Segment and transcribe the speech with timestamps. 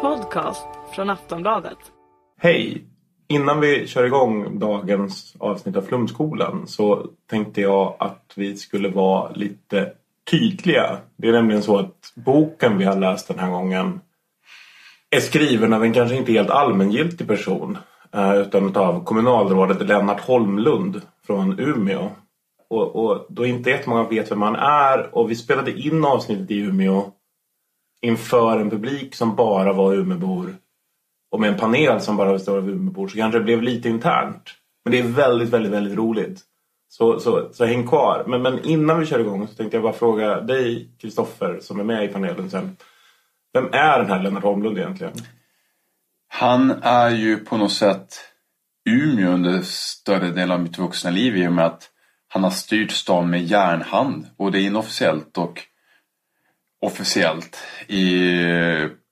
[0.00, 1.78] podcast från Aftonbladet.
[2.38, 2.84] Hej!
[3.28, 9.30] Innan vi kör igång dagens avsnitt av Flumskolan så tänkte jag att vi skulle vara
[9.30, 9.92] lite
[10.30, 10.98] tydliga.
[11.16, 14.00] Det är nämligen så att boken vi har läst den här gången
[15.10, 17.78] är skriven av en kanske inte helt allmängiltig person
[18.12, 22.08] eh, utan av kommunalrådet Lennart Holmlund från Umeå.
[22.70, 26.58] Och, och då inte jättemånga vet vem han är och vi spelade in avsnittet i
[26.58, 27.12] Umeå
[28.02, 30.56] inför en publik som bara var Umeåbor
[31.30, 34.42] och med en panel som bara består av Umeåbor så kanske det blev lite internt.
[34.84, 36.40] Men det är väldigt, väldigt, väldigt roligt.
[36.88, 38.24] Så, så, så häng kvar.
[38.26, 41.84] Men, men innan vi kör igång så tänkte jag bara fråga dig, Kristoffer, som är
[41.84, 42.76] med i panelen sen.
[43.52, 45.12] Vem är den här Lennart Holmlund egentligen?
[46.28, 48.18] Han är ju på något sätt
[48.90, 51.90] Umeå under större delen av mitt vuxna liv i och med att
[52.28, 55.62] han har styrt stan med järnhand, både inofficiellt och
[56.80, 57.58] officiellt.
[57.88, 58.30] I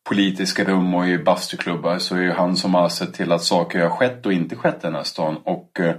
[0.08, 3.80] politiska rum och i bastuklubbar så är det han som har sett till att saker
[3.80, 5.36] har skett och inte skett i den här stan.
[5.44, 5.96] Och eh,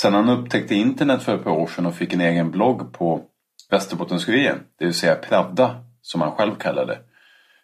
[0.00, 3.22] sen han upptäckte internet för ett par år sedan och fick en egen blogg på
[3.70, 6.98] Västerbottens-Kuriren, det vill säga Pravda som han själv kallar det.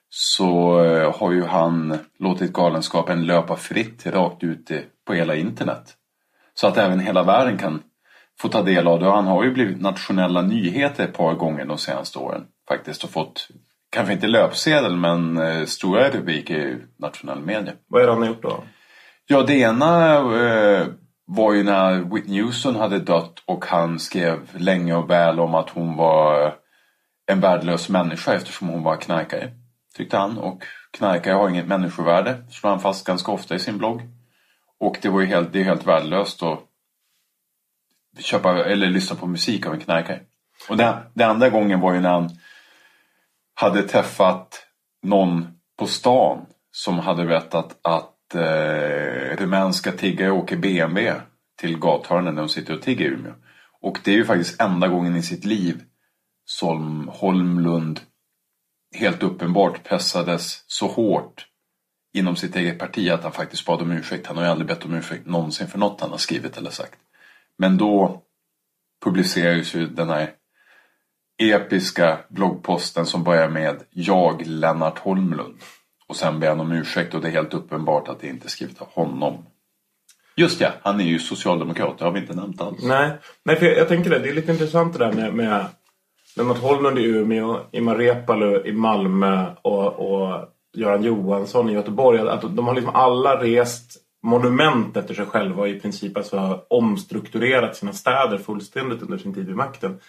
[0.08, 4.70] Så eh, har ju han låtit galenskapen löpa fritt rakt ut
[5.06, 5.94] på hela internet.
[6.54, 7.82] Så att även hela världen kan
[8.40, 9.06] få ta del av det.
[9.06, 13.10] Och han har ju blivit nationella nyheter ett par gånger de senaste åren faktiskt och
[13.10, 13.48] fått
[13.90, 17.72] kanske inte löpsedel men eh, stora rubriker i nationell media.
[17.86, 18.64] Vad är det han har gjort då?
[19.26, 20.86] Ja, det ena eh,
[21.26, 25.70] var ju när Whitney Houston hade dött och han skrev länge och väl om att
[25.70, 26.54] hon var
[27.26, 29.50] en värdelös människa eftersom hon var knarkare.
[29.96, 30.38] Tyckte han.
[30.38, 34.02] Och knarkare har inget människovärde, slår han fast ganska ofta i sin blogg.
[34.78, 36.60] Och det var ju helt, det är helt värdelöst att
[38.18, 40.20] köpa eller lyssna på musik av en knarkare.
[40.68, 42.30] Och den, den andra gången var ju när han
[43.56, 44.66] hade träffat
[45.02, 45.46] någon
[45.78, 51.20] på stan som hade berättat att eh, rumänska tiggare åker BMW
[51.60, 53.32] till gathörnen när de sitter och tigger i Umeå.
[53.80, 55.82] Och det är ju faktiskt enda gången i sitt liv
[56.44, 58.00] som Holmlund
[58.94, 61.46] helt uppenbart pressades så hårt
[62.14, 64.26] inom sitt eget parti att han faktiskt bad om ursäkt.
[64.26, 66.98] Han har ju aldrig bett om ursäkt någonsin för något han har skrivit eller sagt.
[67.58, 68.22] Men då
[69.04, 70.30] publicerades ju den här
[71.38, 75.56] episka bloggposten som börjar med Jag Lennart Holmlund.
[76.06, 78.50] Och sen ber han om ursäkt och det är helt uppenbart att det inte är
[78.50, 79.46] skrivet av honom.
[80.36, 82.82] Just ja, han är ju socialdemokrat, det har vi inte nämnt alls.
[82.82, 83.10] Nej,
[83.44, 84.18] Nej för jag, jag tänker det.
[84.18, 85.66] Det är lite intressant det där med, med
[86.36, 92.20] Lennart Holmlund i Umeå, Imar Reepalu i Malmö och, och Göran Johansson i Göteborg.
[92.20, 97.76] Att de har liksom alla rest monument efter sig själva och i princip alltså omstrukturerat
[97.76, 100.00] sina städer fullständigt under sin tid vid makten.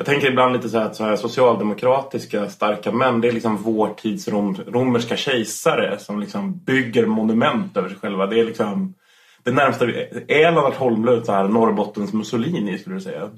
[0.00, 3.56] Jag tänker ibland lite så här att så här socialdemokratiska starka män det är liksom
[3.56, 8.26] vår tids rom, romerska kejsare som liksom bygger monument över sig själva.
[8.26, 8.94] Det är liksom
[9.42, 13.30] det närmsta, är Lennart Holmlund så här Norrbottens Mussolini skulle du säga?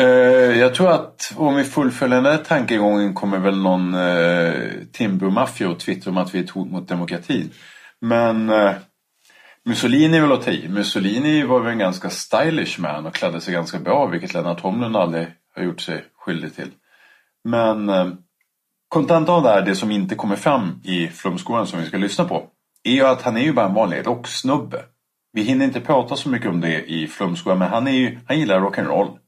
[0.00, 5.68] Uh, jag tror att om vi fullföljer den här tankegången kommer väl någon uh, Timbro-maffia
[5.68, 7.50] och twittra om att vi är ett hot mot demokratin.
[8.00, 8.72] Men uh,
[9.68, 10.68] Mussolini vill ta i.
[10.68, 14.96] Mussolini var väl en ganska stylish man och klädde sig ganska bra vilket Lennart Holmlund
[14.96, 16.70] aldrig har gjort sig skyldig till.
[17.44, 18.06] Men eh,
[18.88, 22.24] kontentan av det här, det som inte kommer fram i Flumskolan som vi ska lyssna
[22.24, 22.46] på,
[22.84, 24.84] är ju att han är ju bara en vanlig rocksnubbe.
[25.32, 28.38] Vi hinner inte prata så mycket om det i Flumskolan men han, är ju, han
[28.38, 29.18] gillar rock'n'roll.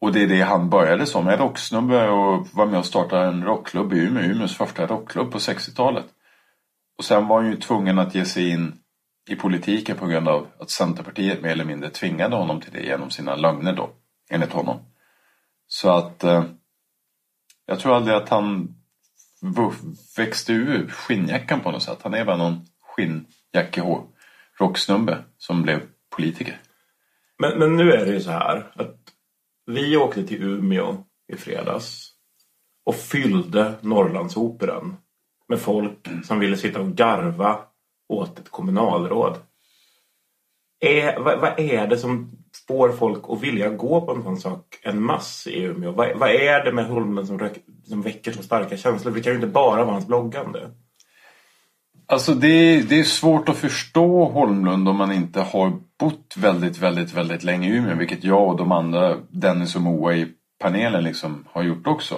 [0.00, 3.44] Och det är det han började som, en rocksnubbe och var med och startade en
[3.44, 6.06] rockklubb i Umeå, Umeås första rockklubb på 60-talet.
[6.98, 8.80] Och sen var han ju tvungen att ge sig in
[9.28, 13.10] i politiken på grund av att Centerpartiet mer eller mindre tvingade honom till det genom
[13.10, 13.90] sina lögner då,
[14.30, 14.78] enligt honom.
[15.66, 16.44] Så att eh,
[17.66, 18.74] jag tror aldrig att han
[20.16, 21.98] växte ur skinnjackan på något sätt.
[22.02, 24.06] Han är bara någon skinnjackehår,
[24.60, 25.80] rocksnubbe som blev
[26.16, 26.60] politiker.
[27.38, 28.98] Men, men nu är det ju så här att
[29.66, 32.10] vi åkte till Umeå i fredags
[32.84, 34.96] och fyllde Norrlandsoperan
[35.48, 37.60] med folk som ville sitta och garva
[38.08, 39.36] åt ett kommunalråd.
[40.80, 42.30] Är, vad, vad, är det som
[42.68, 45.92] får folk att vilja gå på en sån sak en mass i Umeå?
[45.92, 47.48] Vad, vad är det med Holmen som,
[47.84, 49.12] som väcker så starka känslor?
[49.12, 50.70] det kan ju inte bara vara hans bloggande.
[52.06, 57.14] Alltså det, det är svårt att förstå Holmlund om man inte har bott väldigt, väldigt,
[57.14, 57.96] väldigt länge i Umeå.
[57.96, 60.26] Vilket jag och de andra, Dennis och Moa i
[60.58, 62.14] panelen liksom har gjort också.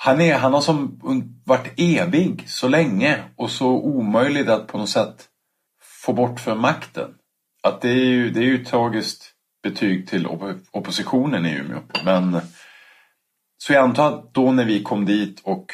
[0.00, 1.00] Han, är, han har som
[1.44, 5.28] varit evig så länge och så omöjlig att på något sätt
[5.82, 7.14] få bort för makten.
[7.62, 10.26] Att det är ju, det är ju ett tragiskt betyg till
[10.70, 11.80] oppositionen i Umeå.
[12.04, 12.40] Men
[13.58, 15.66] så jag antar att då när vi kom dit och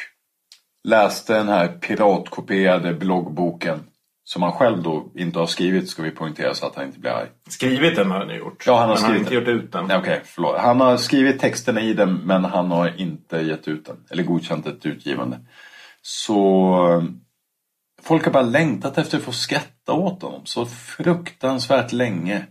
[0.87, 3.83] läste den här piratkopierade bloggboken
[4.27, 7.11] som han själv då inte har skrivit ska vi poängtera så att han inte blir
[7.11, 7.27] arg.
[7.49, 8.63] Skrivit den har han ju gjort.
[8.67, 9.55] Ja, han har men skrivit inte den.
[9.55, 9.85] gjort ut den.
[9.85, 10.57] Nej, Okej, förlåt.
[10.57, 13.97] Han har skrivit texterna i den men han har inte gett ut den.
[14.09, 15.39] Eller godkänt ett utgivande.
[16.01, 17.03] Så
[18.01, 22.45] folk har bara längtat efter att få skratta åt honom så fruktansvärt länge.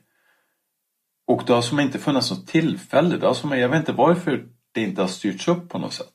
[1.26, 3.16] Och det har som inte funnits något tillfälle.
[3.16, 4.44] Det har som, jag vet inte varför
[4.74, 6.13] det inte har styrts upp på något sätt.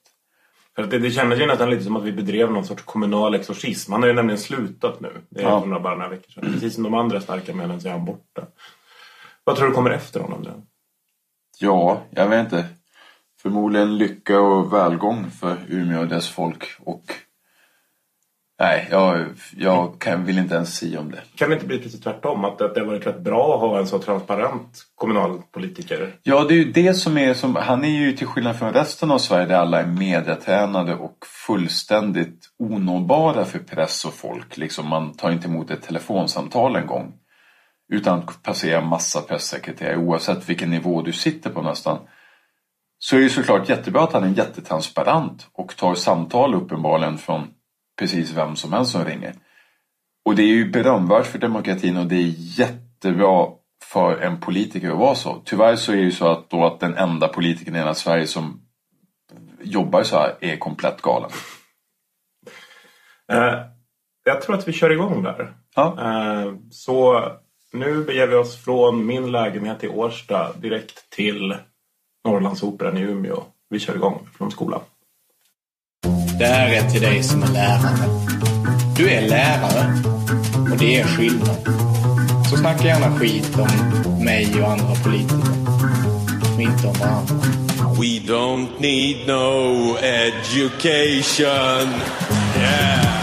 [0.75, 3.36] För att det, det kändes ju nästan lite som att vi bedrev någon sorts kommunal
[3.36, 3.92] exorcism.
[3.92, 5.10] Han har ju nämligen slutat nu.
[5.30, 5.80] Det är Ja.
[5.83, 6.54] bara några veckor sedan.
[6.54, 8.44] Precis som de andra starka männen så är han borta.
[9.44, 10.51] Vad tror du kommer efter honom då?
[11.60, 12.66] Ja, jag vet inte.
[13.42, 16.63] Förmodligen lycka och välgång för Umeå och dess folk.
[16.80, 17.04] Och
[18.62, 19.26] Nej, jag,
[19.58, 21.22] jag kan, vill inte ens säga om det.
[21.36, 22.46] Kan det inte bli precis tvärtom?
[22.46, 26.14] Att, att det har varit rätt bra att ha en så transparent kommunalpolitiker?
[26.24, 29.12] Ja, det är ju det som är som, han är ju till skillnad från resten
[29.12, 31.18] av Sverige där alla är mediatränade och
[31.48, 34.58] fullständigt onåbara för press och folk.
[34.58, 37.14] Liksom man tar inte emot ett telefonsamtal en gång.
[37.94, 41.98] Utan passerar massa pressekreterare oavsett vilken nivå du sitter på nästan.
[42.98, 47.48] Så är det ju såklart jättebra att han är jättetransparent och tar samtal uppenbarligen från
[48.00, 49.34] precis vem som helst som ringer.
[50.25, 53.48] Och det är ju berömvärt för demokratin och det är jättebra
[53.84, 55.42] för en politiker att vara så.
[55.46, 58.28] Tyvärr så är det ju så att, då att den enda politikern i hela Sverige
[58.28, 58.62] som
[59.62, 61.30] jobbar så här är komplett galen.
[63.31, 63.60] Eh,
[64.24, 65.54] jag tror att vi kör igång där.
[65.75, 65.98] Ja.
[66.00, 67.24] Eh, så
[67.74, 71.56] nu beger vi oss från min lägenhet i Årsta direkt till
[72.25, 73.44] Norrlandsoperan i Umeå.
[73.69, 74.81] Vi kör igång från skolan.
[76.39, 78.09] Det här är till dig som är lärare.
[78.95, 79.94] Du är lärare
[80.71, 81.57] och det är skillnad.
[82.50, 85.51] Så snacka gärna skit om mig och andra politiker.
[86.56, 87.36] Och inte om varandra.
[88.00, 91.94] We don't need no education.
[92.57, 93.19] Yeah.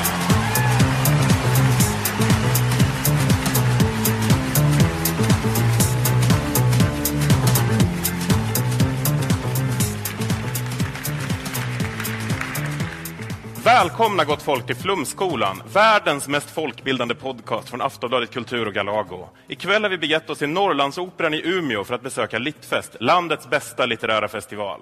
[13.82, 19.28] Välkomna gott folk till Flumskolan, världens mest folkbildande podcast från Aftonbladet Kultur och Galago.
[19.48, 23.86] Ikväll har vi begett oss till Norrlandsoperan i Umeå för att besöka Littfest, landets bästa
[23.86, 24.80] litterära festival.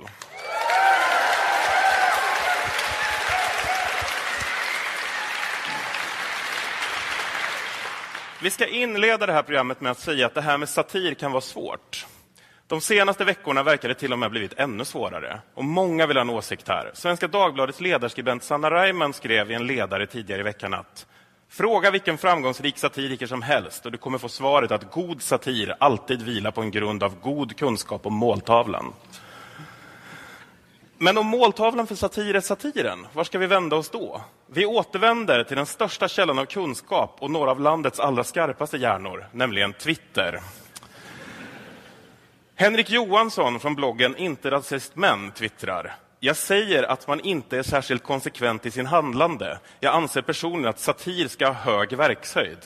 [8.43, 11.32] Vi ska inleda det här programmet med att säga att det här med satir kan
[11.32, 12.06] vara svårt.
[12.66, 15.40] De senaste veckorna verkar det till och med ha blivit ännu svårare.
[15.55, 16.90] Och många vill ha en åsikt här.
[16.94, 21.06] Svenska Dagbladets ledarskribent Sanna Reimann skrev i en ledare tidigare i veckan att
[21.49, 26.22] Fråga vilken framgångsrik satiriker som helst och du kommer få svaret att god satir alltid
[26.22, 28.93] vilar på en grund av god kunskap om måltavlan.
[30.99, 34.20] Men om måltavlan för satir är satiren, var ska vi vända oss då?
[34.46, 39.26] Vi återvänder till den största källan av kunskap och några av landets allra skarpaste hjärnor,
[39.32, 40.40] nämligen Twitter.
[42.56, 45.95] Henrik Johansson från bloggen Inte rasist men twittrar.
[46.21, 49.59] Jag säger att man inte är särskilt konsekvent i sin handlande.
[49.81, 52.59] Jag anser personligen att satir ska ha hög verkshöjd.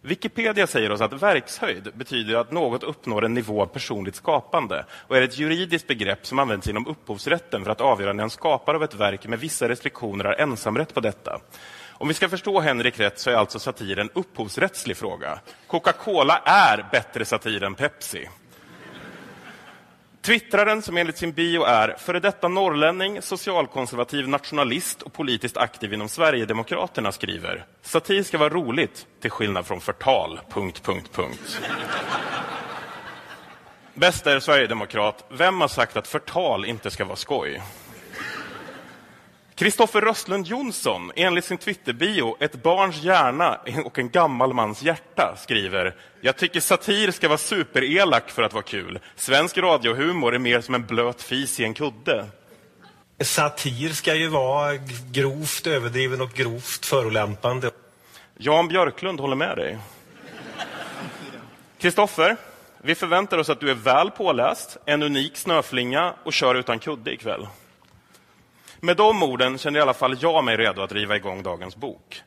[0.00, 5.16] Wikipedia säger oss att verkshöjd betyder att något uppnår en nivå av personligt skapande och
[5.16, 8.84] är ett juridiskt begrepp som används inom upphovsrätten för att avgöra när en skapare av
[8.84, 11.40] ett verk med vissa restriktioner har ensamrätt på detta.
[11.90, 15.38] Om vi ska förstå Henrik rätt så är alltså satir en upphovsrättslig fråga.
[15.66, 18.28] Coca-Cola är bättre satir än Pepsi.
[20.22, 26.08] Twittraren som enligt sin bio är före detta norrlänning, socialkonservativ nationalist och politiskt aktiv inom
[26.08, 30.40] Sverigedemokraterna skriver Satir ska vara roligt, till skillnad från förtal...
[30.50, 31.60] Punkt, punkt, punkt.
[33.94, 35.24] Bäst är Sverigedemokrat.
[35.28, 37.62] Vem har sagt att förtal inte ska vara skoj?
[39.62, 45.94] Kristoffer Röstlund Jonsson, enligt sin Twitter-bio Ett barns hjärna och en gammal mans hjärta, skriver
[46.20, 48.98] Jag tycker satir ska vara superelak för att vara kul.
[49.16, 52.26] Svensk radiohumor är mer som en blöt fis i en kudde.
[53.20, 54.76] Satir ska ju vara
[55.12, 57.70] grovt överdriven och grovt förolämpande.
[58.36, 59.78] Jan Björklund håller med dig.
[61.78, 62.36] Kristoffer,
[62.78, 67.12] vi förväntar oss att du är väl påläst, en unik snöflinga och kör utan kudde
[67.12, 67.46] ikväll.
[68.84, 72.22] Med de orden känner i alla fall jag mig redo att riva igång dagens bok.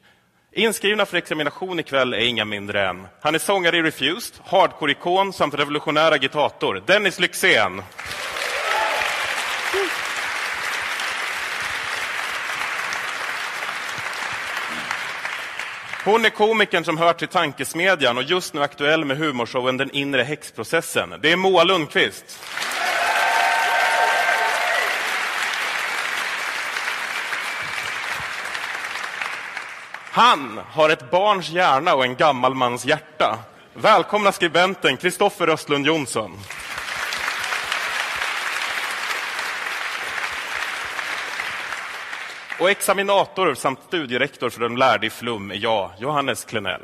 [0.51, 5.53] Inskrivna för examination ikväll är inga mindre än han är sångare i Refused, hardcore-ikon samt
[5.53, 7.81] revolutionär agitator, Dennis Lyxzén.
[16.05, 20.23] Hon är komikern som hör till Tankesmedjan och just nu aktuell med humorshowen Den inre
[20.23, 21.13] häxprocessen.
[21.21, 22.39] Det är Moa Lundqvist.
[30.15, 33.39] Han har ett barns hjärna och en gammal mans hjärta.
[33.73, 36.31] Välkomna skribenten Kristoffer Östlund Jonsson.
[42.59, 46.81] Och examinator samt studierektor för de lärde i Flum är jag, Johannes Klenell.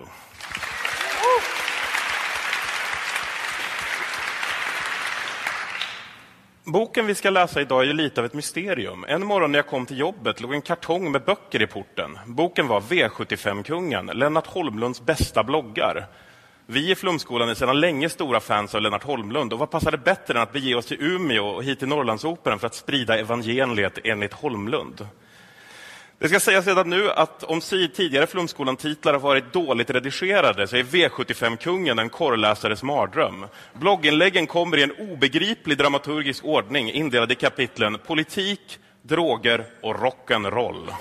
[6.64, 9.06] Boken vi ska läsa idag är ju lite av ett mysterium.
[9.08, 12.20] En morgon när jag kom till jobbet låg en kartong med böcker i porten.
[12.26, 16.08] Boken var V75-kungen, Lennart Holmlunds bästa bloggar.
[16.66, 20.34] Vi i Flumskolan är sedan länge stora fans av Lennart Holmlund och vad passade bättre
[20.34, 24.34] än att bege oss till Umeå och hit till Norrlandsoperan för att sprida evangeliet enligt
[24.34, 25.08] Holmlund?
[26.22, 30.84] Det ska sägas redan nu att om tidigare Flumskolan-titlar har varit dåligt redigerade så är
[30.84, 33.46] V75-kungen en korrläsares mardröm.
[33.74, 40.94] Blogginläggen kommer i en obegriplig dramaturgisk ordning indelad i kapitlen politik, droger och rock'n'roll.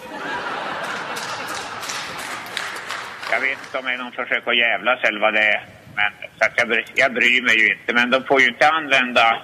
[3.33, 5.67] Jag vet inte om det är någon försök att jävlas eller vad det är.
[5.97, 7.95] Men, så att jag, bry, jag bryr mig ju inte.
[7.95, 9.43] Men de får ju inte använda...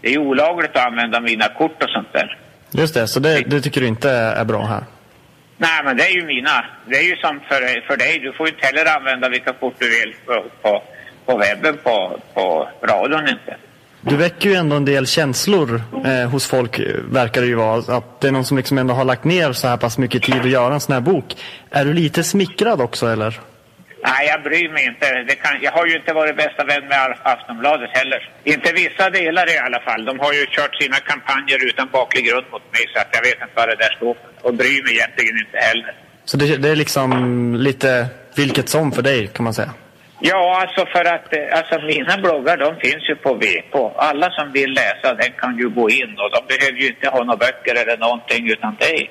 [0.00, 2.38] Det är olagligt att använda mina kort och sånt där.
[2.70, 4.84] Just det, så det, det tycker du inte är bra här?
[5.58, 6.64] Nej, men det är ju mina.
[6.86, 8.18] Det är ju som för, för dig.
[8.18, 10.82] Du får ju inte heller använda vilka kort du vill på, på,
[11.26, 13.56] på webben, på, på radion inte.
[14.00, 17.96] Du väcker ju ändå en del känslor eh, hos folk, verkar det ju vara.
[17.96, 20.40] Att det är någon som liksom ändå har lagt ner så här pass mycket tid
[20.40, 21.36] att göra en sån här bok.
[21.70, 23.40] Är du lite smickrad också, eller?
[24.02, 25.34] Nej, jag bryr mig inte.
[25.34, 28.30] Kan, jag har ju inte varit bästa vän med Aftonbladet heller.
[28.44, 30.04] Inte vissa delar i alla fall.
[30.04, 33.34] De har ju kört sina kampanjer utan baklig grund mot mig så att jag vet
[33.34, 34.48] inte vad det där står för.
[34.48, 35.94] Och bryr mig egentligen inte heller.
[36.24, 37.10] Så det, det är liksom
[37.54, 39.72] lite vilket som för dig, kan man säga?
[40.20, 43.74] Ja, alltså för att eh, alltså mina bloggar de finns ju på VK.
[43.96, 47.24] Alla som vill läsa den kan ju gå in och de behöver ju inte ha
[47.24, 49.10] några böcker eller någonting utan det är,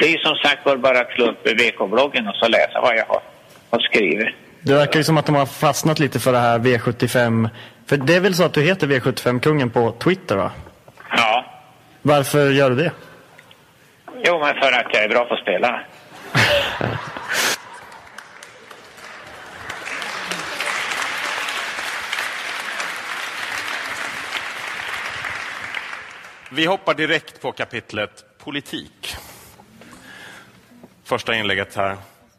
[0.00, 3.04] det är som sagt var bara att slå upp VK-bloggen och så läsa vad jag
[3.04, 3.22] har,
[3.70, 4.34] har skrivit.
[4.60, 7.48] Det verkar ju som att de har fastnat lite för det här V75.
[7.86, 10.50] För det är väl så att du heter V75-kungen på Twitter va?
[11.10, 11.44] Ja.
[12.02, 12.92] Varför gör du det?
[14.24, 15.80] Jo, men för att jag är bra på att spela.
[26.50, 29.16] Vi hoppar direkt på kapitlet politik.
[31.04, 31.96] Första inlägget här.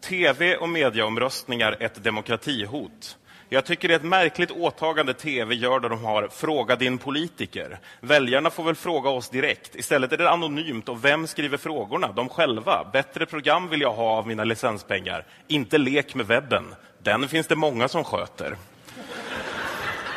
[0.09, 3.17] TV och mediaomröstningar ett demokratihot.
[3.49, 7.79] Jag tycker det är ett märkligt åtagande TV gör där de har Fråga din politiker.
[7.99, 9.75] Väljarna får väl fråga oss direkt.
[9.75, 12.11] Istället är det anonymt och vem skriver frågorna?
[12.11, 12.89] De själva.
[12.93, 15.25] Bättre program vill jag ha av mina licenspengar.
[15.47, 16.63] Inte lek med webben.
[17.03, 18.55] Den finns det många som sköter.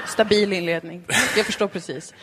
[0.06, 1.04] Stabil inledning.
[1.36, 2.14] Jag förstår precis.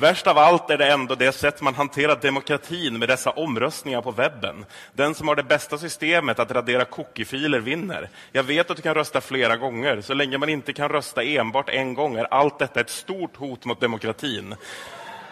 [0.00, 4.10] Värst av allt är det ändå det sätt man hanterar demokratin med dessa omröstningar på
[4.10, 4.64] webben.
[4.92, 8.08] Den som har det bästa systemet att radera cookiefiler vinner.
[8.32, 10.00] Jag vet att du kan rösta flera gånger.
[10.00, 13.64] Så länge man inte kan rösta enbart en gång är allt detta ett stort hot
[13.64, 14.54] mot demokratin.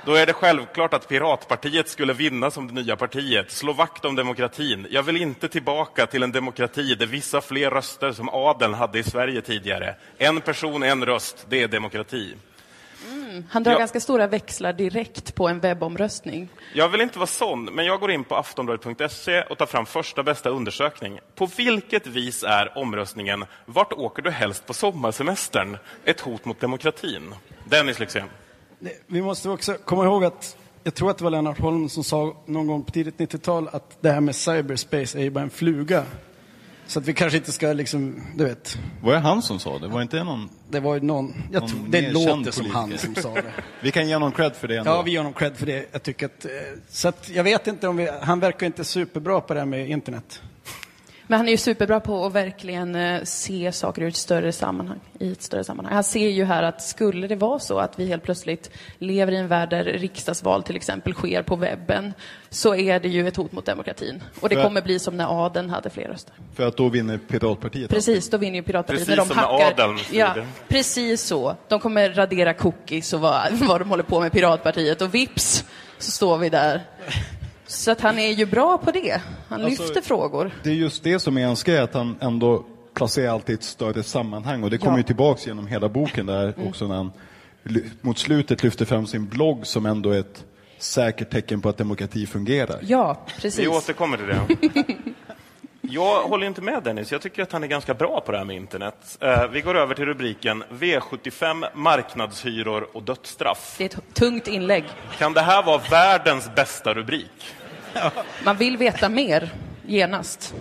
[0.04, 3.50] Då är det självklart att Piratpartiet skulle vinna som det nya partiet.
[3.50, 4.87] Slå vakt om demokratin.
[4.90, 9.02] Jag vill inte tillbaka till en demokrati där vissa fler röster som adeln hade i
[9.02, 9.94] Sverige tidigare.
[10.18, 11.46] En person, en röst.
[11.49, 12.35] Det är demokrati.
[13.50, 13.78] Han drar Ja.
[13.78, 16.49] ganska stora växlar direkt på en webbomröstning.
[16.75, 20.23] Jag vill inte vara sån, men jag går in på aftonbladet.se och tar fram första
[20.23, 21.19] bästa undersökning.
[21.35, 25.76] På vilket vis är omröstningen Vart åker du helst på sommarsemestern?
[26.05, 27.35] Ett hot mot demokratin.
[27.64, 28.28] Dennis Lyxzén.
[29.07, 32.37] Vi måste också komma ihåg att jag tror att det var Lennart Holm som sa
[32.47, 36.05] någon gång på tidigt 90-tal att det här med cyberspace är ju bara en fluga.
[36.87, 38.78] Så att vi kanske inte ska liksom, du vet.
[39.02, 39.88] Var det han som sa det?
[39.88, 40.49] Var inte någon...
[40.71, 43.14] Det var någon, jag någon tror, det låter känd som han politiker?
[43.14, 43.52] som sa det.
[43.83, 44.90] Vi kan ge honom cred för det ändå.
[44.90, 45.87] Ja, vi ger honom cred för det.
[45.93, 46.50] Jag tycker att, eh,
[46.88, 49.90] så att jag vet inte om vi, han verkar inte superbra på det här med
[49.90, 50.43] internet.
[51.26, 55.00] Men han är ju superbra på att verkligen eh, se saker ur ett större sammanhang.
[55.18, 55.95] I ett större sammanhang.
[55.95, 59.37] Han ser ju här att skulle det vara så att vi helt plötsligt lever i
[59.37, 62.12] en värld där riksdagsval till exempel sker på webben,
[62.50, 64.23] så är det ju ett hot mot demokratin.
[64.40, 66.35] Och det För- kommer bli som när adeln hade fler röster.
[66.54, 67.90] För att då vinner Piratpartiet.
[67.90, 69.06] Precis, då vinner ju Piratpartiet.
[69.06, 69.85] Precis när de som när hackar.
[69.85, 70.35] adeln ja.
[70.68, 71.56] Precis så.
[71.68, 75.02] De kommer radera cookies och vad, vad de håller på med, Piratpartiet.
[75.02, 75.64] Och vips
[75.99, 76.83] så står vi där.
[77.66, 79.20] Så att han är ju bra på det.
[79.49, 80.50] Han Alltså- lyfter frågor.
[80.62, 83.62] Det är just det som är hans grej, att han ändå placerar allt i ett
[83.62, 84.62] större sammanhang.
[84.64, 84.96] Och det kommer Ja.
[84.99, 87.12] ju tillbaks genom hela boken där också när han
[88.00, 90.44] mot slutet lyfter fram sin blogg som ändå är ett
[90.78, 92.78] säkert tecken på att demokrati fungerar.
[92.82, 93.58] Ja, precis.
[93.64, 94.94] Vi återkommer till det.
[95.90, 97.12] Jag håller inte med Dennis.
[97.12, 99.19] Jag tycker att han är ganska bra på det här med internet.
[99.21, 103.75] Eh, Vi går över till rubriken V75, marknadshyror och dödsstraff.
[103.78, 104.85] Det är ett tungt inlägg.
[105.19, 107.55] Kan det här vara världens bästa rubrik?
[108.45, 109.50] Man vill veta mer
[109.87, 110.55] genast.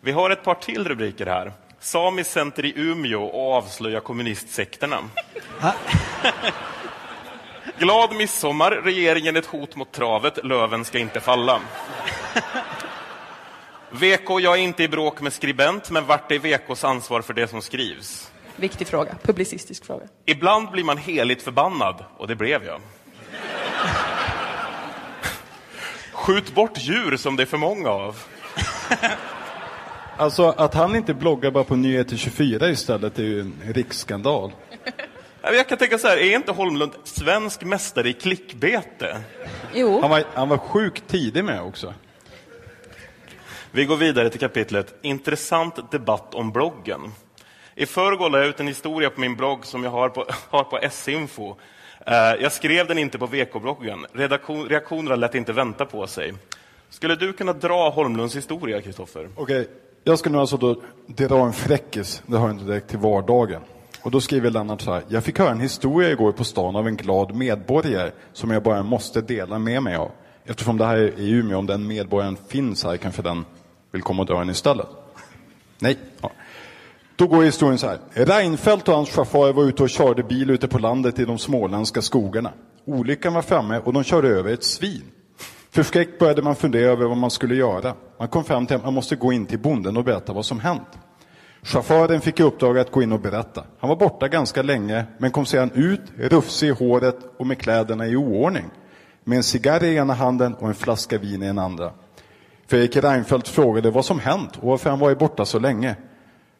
[0.00, 1.52] Vi har ett par till rubriker här.
[1.80, 4.96] Samiskt center i Umeå och avslöja kommunistsekterna.
[7.78, 11.60] Glad midsommar, regeringen ett hot mot travet, löven ska inte falla.
[13.90, 17.48] VK, jag är inte i bråk med skribent, men vart är VKs ansvar för det
[17.48, 18.30] som skrivs?
[18.56, 20.04] Viktig fråga, publicistisk fråga.
[20.24, 22.80] Ibland blir man heligt förbannad, och det blev jag.
[26.12, 28.16] Skjut bort djur som det är för många av.
[30.16, 34.52] Alltså att han inte bloggar bara på Nyheter 24 istället är ju en riksskandal.
[35.42, 39.16] Jag kan tänka så här, är inte Holmlund svensk mästare i klickbete?
[39.74, 40.00] Jo.
[40.00, 41.94] Han var, han var sjukt tidig med också.
[43.76, 47.00] Vi går vidare till kapitlet Intressant debatt om bloggen.
[47.74, 50.64] I förrgår la jag ut en historia på min blogg som jag har på, har
[50.64, 51.54] på S-info.
[52.06, 54.06] Eh, jag skrev den inte på VK-bloggen.
[54.68, 56.34] Reaktionerna lät inte vänta på sig.
[56.90, 59.28] Skulle du kunna dra Holmlunds historia, Kristoffer?
[59.36, 59.68] Okej,
[60.04, 63.62] jag ska nu alltså då dra en fräckis, det har inte direkt till vardagen.
[64.02, 66.86] Och då skriver Lennart så här, jag fick höra en historia igår på stan av
[66.86, 70.10] en glad medborgare som jag bara måste dela med mig av.
[70.44, 73.44] Eftersom det här är i Umeå, om den medborgaren finns här kanske den
[73.96, 74.86] vill komma och dra den istället.
[75.78, 75.98] Nej.
[76.20, 76.30] Ja.
[77.16, 77.98] Då går historien så här.
[78.12, 82.02] Reinfeldt och hans chaufför var ute och körde bil ute på landet i de småländska
[82.02, 82.52] skogarna.
[82.84, 85.02] Olyckan var framme och de körde över ett svin.
[85.70, 87.94] Förskräckt började man fundera över vad man skulle göra.
[88.18, 90.60] Man kom fram till att man måste gå in till bonden och berätta vad som
[90.60, 90.88] hänt.
[91.62, 93.64] Chauffören fick i uppdrag att gå in och berätta.
[93.78, 98.06] Han var borta ganska länge, men kom sedan ut, rufsig i håret och med kläderna
[98.06, 98.64] i oordning.
[99.24, 101.92] Med en cigarr i ena handen och en flaska vin i den andra.
[102.66, 105.96] Fredrik Reinfeldt frågade vad som hänt och varför han varit borta så länge.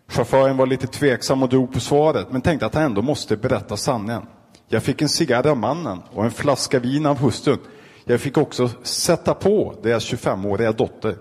[0.08, 3.76] Chauffören var lite tveksam och drog på svaret, men tänkte att han ändå måste berätta
[3.76, 4.26] sanningen.
[4.68, 7.58] Jag fick en cigarr av mannen och en flaska vin av hustrun.
[8.04, 11.16] Jag fick också sätta på deras 25-åriga dotter.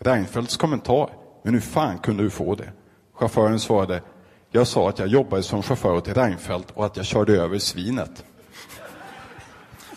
[0.00, 1.10] Reinfeldts kommentar.
[1.44, 2.72] Men hur fan kunde du få det?
[3.14, 4.02] Chauffören svarade.
[4.50, 8.24] Jag sa att jag jobbade som chaufför åt Reinfeldt och att jag körde över svinet.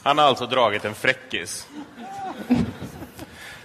[0.03, 1.67] Han har alltså dragit en fräckis.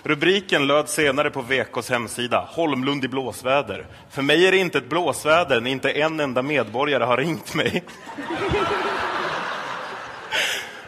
[0.02, 3.86] Rubriken löd senare på VKs hemsida, Holmlund i blåsväder.
[4.10, 7.84] För mig är det inte ett blåsväder när inte en enda medborgare har ringt mig.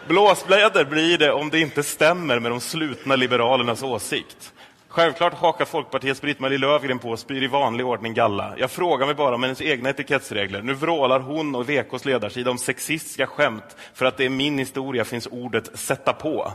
[0.09, 4.53] Blåsväder blir det om det inte stämmer med de slutna liberalernas åsikt.
[4.89, 8.55] Självklart hakar Folkpartiets Britt-Marie Löfgren på och spyr i vanlig ordning galla.
[8.59, 10.63] Jag frågar mig bara om hennes egna etikettsregler.
[10.63, 15.05] Nu vrålar hon och VKs ledarsida om sexistiska skämt för att det i min historia
[15.05, 16.53] finns ordet sätta på.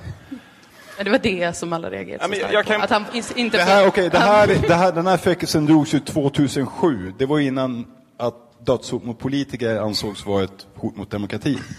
[0.98, 2.72] Ja, Det var det som alla reagerade Ja, så men starkt jag på.
[2.72, 3.06] kan- Att han
[3.36, 3.58] inte...
[3.58, 7.14] Det här, okay, det här, det här, den här fräckisen drogs ju 2007.
[7.20, 7.86] Det var innan
[8.18, 11.60] att dödshot mot politiker ansågs vara ett hot mot demokratin.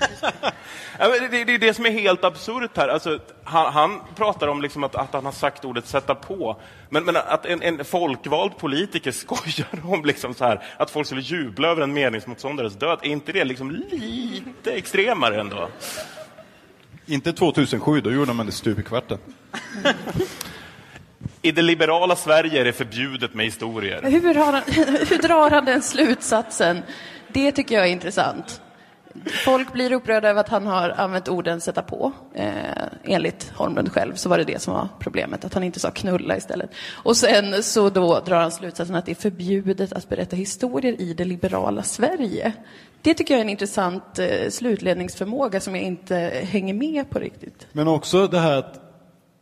[1.01, 2.89] Ja, men det, det är det som är helt absurt här.
[2.89, 6.57] Alltså, han, han pratar om liksom att, att han har sagt ordet sätta på.
[6.91, 11.21] Men, men att en, en folkvald politiker skojar om liksom så här, att folk skulle
[11.23, 12.99] jubla över en meningsmotståndares död.
[13.03, 15.69] Är inte det liksom lite extremare ändå?
[17.11, 19.19] Inte 2007, då gjorde man det stup i kvarten.
[21.43, 24.03] I det liberala Sverige är det förbjudet med historier.
[24.03, 24.63] Hur, har han,
[25.09, 26.83] hur drar han den slutsatsen?
[27.29, 28.61] Det tycker jag är intressant.
[29.45, 32.13] Folk blir upprörda över att han har använt orden sätta på.
[32.35, 32.53] Eh,
[33.05, 36.37] enligt Holmlund själv så var det det som var problemet, att han inte sa knulla
[36.37, 36.71] istället.
[36.91, 41.15] Och sen så då drar han slutsatsen att det är förbjudet att berätta historier i
[41.15, 42.53] det liberala Sverige.
[43.03, 47.67] Det tycker jag är en intressant eh, slutledningsförmåga som jag inte hänger med på riktigt.
[47.73, 48.81] Men också det här att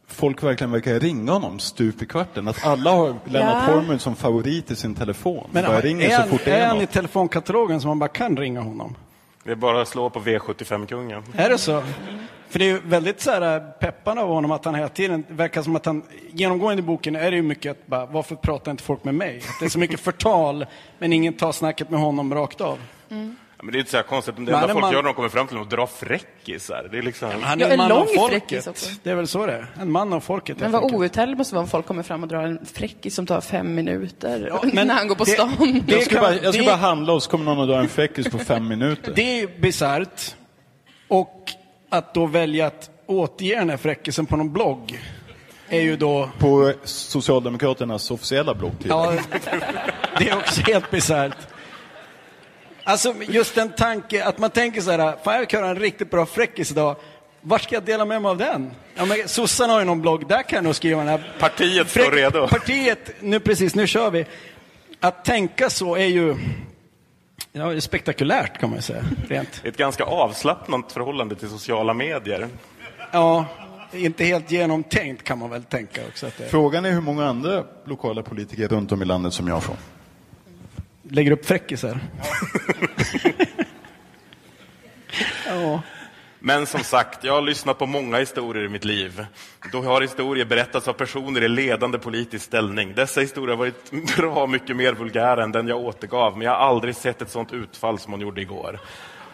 [0.07, 2.49] folk verkligen verkar ringa honom stup i kvarten.
[2.49, 3.75] Att alla har Lennart Ja.
[3.75, 5.49] Holmlund som favorit i sin telefon.
[5.53, 8.09] Men är, ringer så han, fort det är är han i telefonkatalogen så man bara
[8.09, 8.95] kan ringa honom?
[9.47, 11.23] Det är bara att slå på V75-kungen.
[11.35, 11.83] Är det så?
[12.49, 15.35] För det är ju väldigt så här peppande av honom att han hela tiden, det
[15.35, 18.71] verkar som att han, genomgående i boken är det ju mycket att bara, varför pratar
[18.71, 19.39] inte folk med mig?
[19.39, 20.67] Att det är så mycket förtal,
[20.99, 22.79] men ingen tar snacket med honom rakt av.
[23.59, 24.37] Ja, men det är inte så här konstigt.
[24.37, 26.89] Det Men enda är folk man- gör när de kommer fram till att dra fräckisar.
[26.93, 27.31] Det är liksom...
[27.43, 28.31] Han Ja, är en en man av lång folket.
[28.49, 28.91] fräckis också.
[29.03, 29.67] Det är väl så det är.
[29.81, 30.61] En man av folket.
[30.61, 33.41] Men vad outhärdligt måste vara om folk kommer fram och drar en fräckis som tar
[33.41, 35.83] fem minuter Ja, men när han går på det- stan.
[35.87, 37.79] det- Jag ska, bara, jag ska det- bara handla och så kommer någon och dra
[37.79, 39.13] en fräckis på fem minuter.
[39.17, 40.35] Det är bisarrt.
[41.09, 41.43] Och
[41.91, 45.01] att då välja att återge den här fräckisen på någon blogg
[45.69, 46.31] är ju då...
[46.39, 48.73] På Socialdemokraternas officiella blogg.
[48.89, 49.13] Ja,
[50.19, 51.37] det är också helt bisarrt.
[52.89, 56.11] Alltså just den tanke, att man tänker så här, fan jag kan göra en riktigt
[56.11, 56.97] bra fräckis idag.
[57.41, 58.71] Var ska jag dela med mig av den?
[58.95, 61.35] Ja, men sossarna har ju någon blogg, där kan jag nog skriva den här.
[61.39, 62.49] Partiet står redo.
[62.49, 64.27] Partiet, nu precis, nu kör vi.
[65.01, 66.37] Att tänka så är ju
[67.53, 69.05] ja, spektakulärt kan man ju säga.
[69.29, 69.61] Rent.
[69.65, 72.49] Ett ganska avslappnat förhållande till sociala medier.
[73.13, 73.45] Ja,
[73.93, 76.27] inte helt genomtänkt kan man väl tänka också.
[76.27, 79.63] Att det Frågan är hur många andra lokala politiker runt om i landet som jag
[79.63, 79.77] får.
[81.11, 82.01] Lägger upp fräckisar.
[85.47, 85.83] ja.
[86.39, 89.27] Men som sagt, jag har lyssnat på många historier i mitt liv.
[89.73, 92.95] Då har historier berättats av personer i ledande politisk ställning.
[92.95, 96.67] Dessa historier har varit bra mycket mer vulgära än den jag återgav, men jag har
[96.67, 98.81] aldrig sett ett sånt utfall som hon gjorde igår.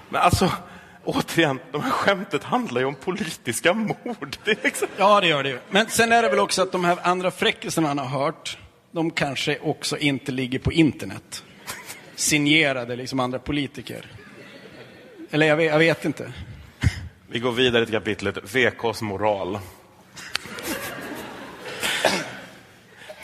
[0.09, 0.53] Men alltså,
[1.05, 4.37] återigen, de här skämtet handlar ju om politiska mord.
[4.45, 4.89] Det liksom...
[4.97, 5.59] ja, det gör det ju.
[5.71, 8.59] Men sen är det väl också att de här andra fräckisarna han har hört,
[8.93, 11.45] de kanske också inte ligger på internet.
[12.14, 14.07] Signerade liksom andra politiker.
[15.31, 16.33] Eller jag vet, jag vet inte.
[17.29, 19.59] Vi går vidare till kapitlet VKs moral.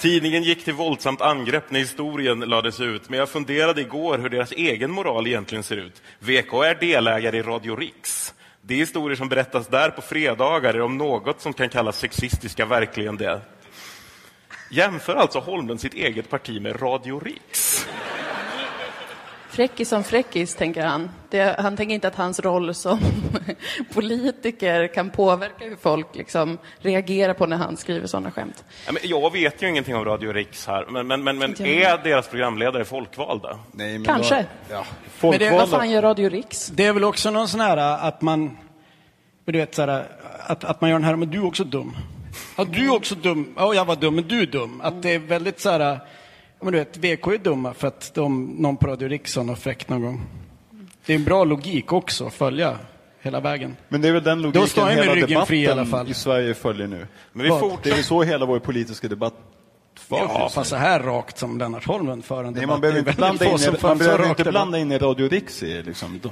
[0.00, 4.52] Tidningen gick till våldsamt angrepp när historien lades ut, men jag funderade igår hur deras
[4.52, 6.02] egen moral egentligen ser ut.
[6.18, 8.34] VK är delägare i Radio Riks.
[8.62, 13.16] De historier som berättas där på fredagar är om något som kan kallas sexistiska, verkligen
[13.16, 13.40] det.
[14.70, 17.86] Jämför alltså Holmlund sitt eget parti med Radio Riks.
[19.58, 21.10] Fräckis som fräckis, tänker han.
[21.30, 22.98] Det, han tänker inte att hans roll som
[23.94, 28.64] politiker kan påverka hur folk liksom reagerar på när han skriver sådana skämt.
[29.02, 32.84] Jag vet ju ingenting om Radio Riks här, men, men, men, men är deras programledare
[32.84, 33.58] folkvalda?
[33.72, 34.46] Nej, men Kanske.
[34.68, 34.84] Då, ja,
[35.20, 36.66] Men det- Vad fan gör Radio Riks?
[36.66, 38.58] Det är väl också någon sån här att man,
[39.44, 40.06] du vet så här,
[40.46, 41.96] att, att man gör den här, men du är också dum.
[42.56, 43.54] Ja, du är också dum.
[43.56, 44.80] Ja, jag var dum, men du är dum.
[44.80, 45.98] Att det är väldigt så här, ja,
[46.60, 49.88] men du vet, VK är dumma för att de, någon på Radio Riksson har fräckt
[49.88, 50.26] någon gång.
[51.06, 52.78] Det är en bra logik också att följa
[53.20, 53.76] hela vägen.
[53.88, 55.68] Men det är väl den Då logiken står jag med hela ryggen debatten fri i
[55.68, 56.10] alla fall.
[56.10, 57.06] i Sverige följer nu.
[57.32, 57.82] Men vi fortsätter.
[57.82, 59.34] Det är väl så hela vår politiska debatt
[59.98, 62.98] förs Ja, fast så här rakt som Lennart Holmlund för en Nej, debatt, man behöver
[62.98, 66.20] inte blanda in, i- man behöver inte blanda in i Radio Rix i liksom.
[66.22, 66.30] De,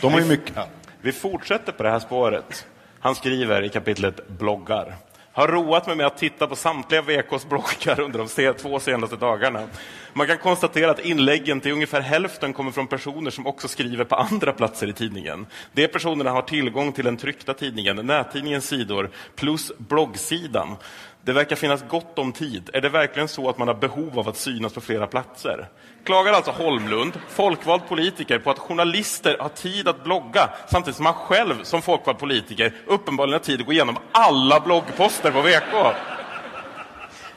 [0.00, 0.54] de har ju mycket...
[1.00, 2.66] Vi fortsätter på det här spåret.
[3.00, 4.94] Han skriver i kapitlet bloggar.
[5.34, 9.68] Har roat mig med att titta på samtliga VKs bloggar under de två senaste dagarna.
[10.12, 14.14] Man kan konstatera att inläggen till ungefär hälften kommer från personer som också skriver på
[14.14, 15.46] andra platser i tidningen.
[15.72, 20.76] De personerna har tillgång till den tryckta tidningen, nättidningens sidor plus bloggsidan.
[21.24, 22.70] Det verkar finnas gott om tid.
[22.72, 25.68] Är det verkligen så att man har behov av att synas på flera platser?
[26.04, 31.14] Klagar alltså Holmlund, folkvald politiker, på att journalister har tid att blogga samtidigt som han
[31.14, 35.96] själv som folkvald politiker uppenbarligen har tid att gå igenom alla bloggposter på VK.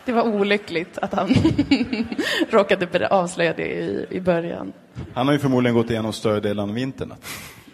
[0.06, 1.30] Det var olyckligt att han
[2.50, 4.74] råkade avslöja det i, i början.
[5.14, 7.26] Han har ju förmodligen gått igenom större delen av internet.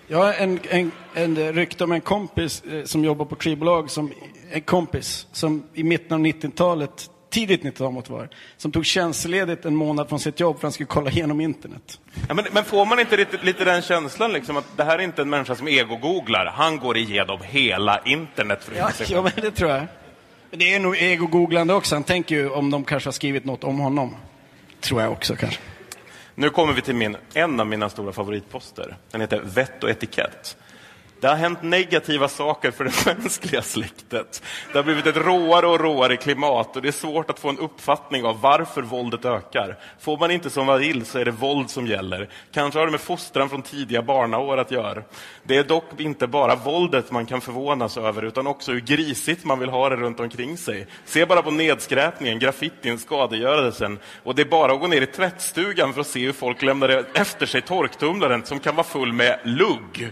[0.08, 4.12] Jag har en, en, en rykte om en kompis eh, som jobbar på skivbolag, som,
[4.52, 9.76] en kompis som i mitten av 90-talet, tidigt 90-tal måste vara, som tog tjänstledigt en
[9.76, 12.00] månad från sitt jobb för att han skulle kolla igenom internet.
[12.28, 15.04] Ja, men, men får man inte lite, lite den känslan liksom att det här är
[15.04, 19.52] inte en människa som ego-googlar, han går igenom hela internet för Ja, ja men det
[19.52, 19.88] tror jag.
[20.52, 21.96] Det är nog ego-googlande också.
[21.96, 24.16] Han tänker ju om de kanske har skrivit något om honom.
[24.80, 25.60] Tror jag också kanske.
[26.36, 28.98] Nu kommer vi till min, en av mina stora favoritposter.
[29.12, 30.58] Den heter Vett och etikett.
[31.22, 34.44] Det har hänt negativa saker för det mänskliga släktet.
[34.72, 37.60] Det har blivit ett råare och råare klimat och det är svårt att få en
[37.60, 39.78] uppfattning av varför våldet ökar.
[40.00, 42.30] Får man inte som man vill så är det våld som gäller.
[42.52, 45.04] Kanske har det med fostran från tidiga barnaår att göra.
[45.44, 49.60] Det är dock inte bara våldet man kan förvånas över utan också hur grisigt man
[49.60, 50.88] vill ha det runt omkring sig.
[51.06, 54.00] Se bara på nedskräpningen, graffitin, skadegörelsen.
[54.24, 57.06] Och det är bara att gå ner i tvättstugan för att se hur folk lämnar
[57.14, 60.12] efter sig torktumlaren som kan vara full med lugg.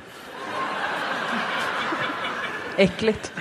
[2.79, 3.31] Äckligt.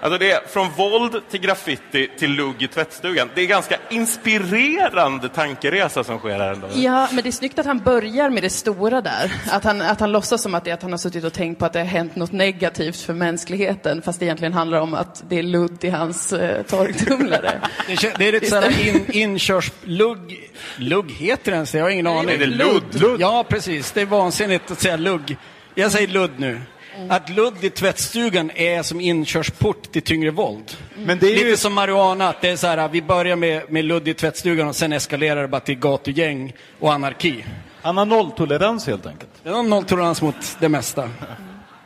[0.00, 3.30] Alltså det är från våld till graffiti till lugg i tvättstugan.
[3.34, 6.68] Det är ganska inspirerande tankeresa som sker här ändå.
[6.74, 9.32] Ja, men det är snyggt att han börjar med det stora där.
[9.50, 11.66] Att han, att han låtsas som att, det, att han har suttit och tänkt på
[11.66, 15.38] att det har hänt något negativt för mänskligheten, fast det egentligen handlar om att det
[15.38, 17.60] är ludd i hans eh, torktumlare.
[17.86, 20.50] Det, det är lite såhär in, inkörslugg.
[20.76, 21.74] Lugg heter det ens?
[21.74, 22.34] Jag har ingen aning.
[22.34, 23.16] är det ludd?
[23.20, 23.92] Ja, precis.
[23.92, 25.36] Det är vansinnigt att säga lugg.
[25.74, 26.60] Jag säger ludd nu.
[27.08, 30.76] Att ludd i tvättstugan är som inkörsport till tyngre våld.
[30.96, 31.56] Men det är Lite ju...
[31.56, 34.76] som marijuana, att det är så här, vi börjar med, med ludd i tvättstugan och
[34.76, 37.44] sen eskalerar det bara till gatugäng och anarki.
[37.82, 39.30] Han har nolltolerans helt enkelt.
[39.42, 41.10] Det är nolltolerans mot det mesta.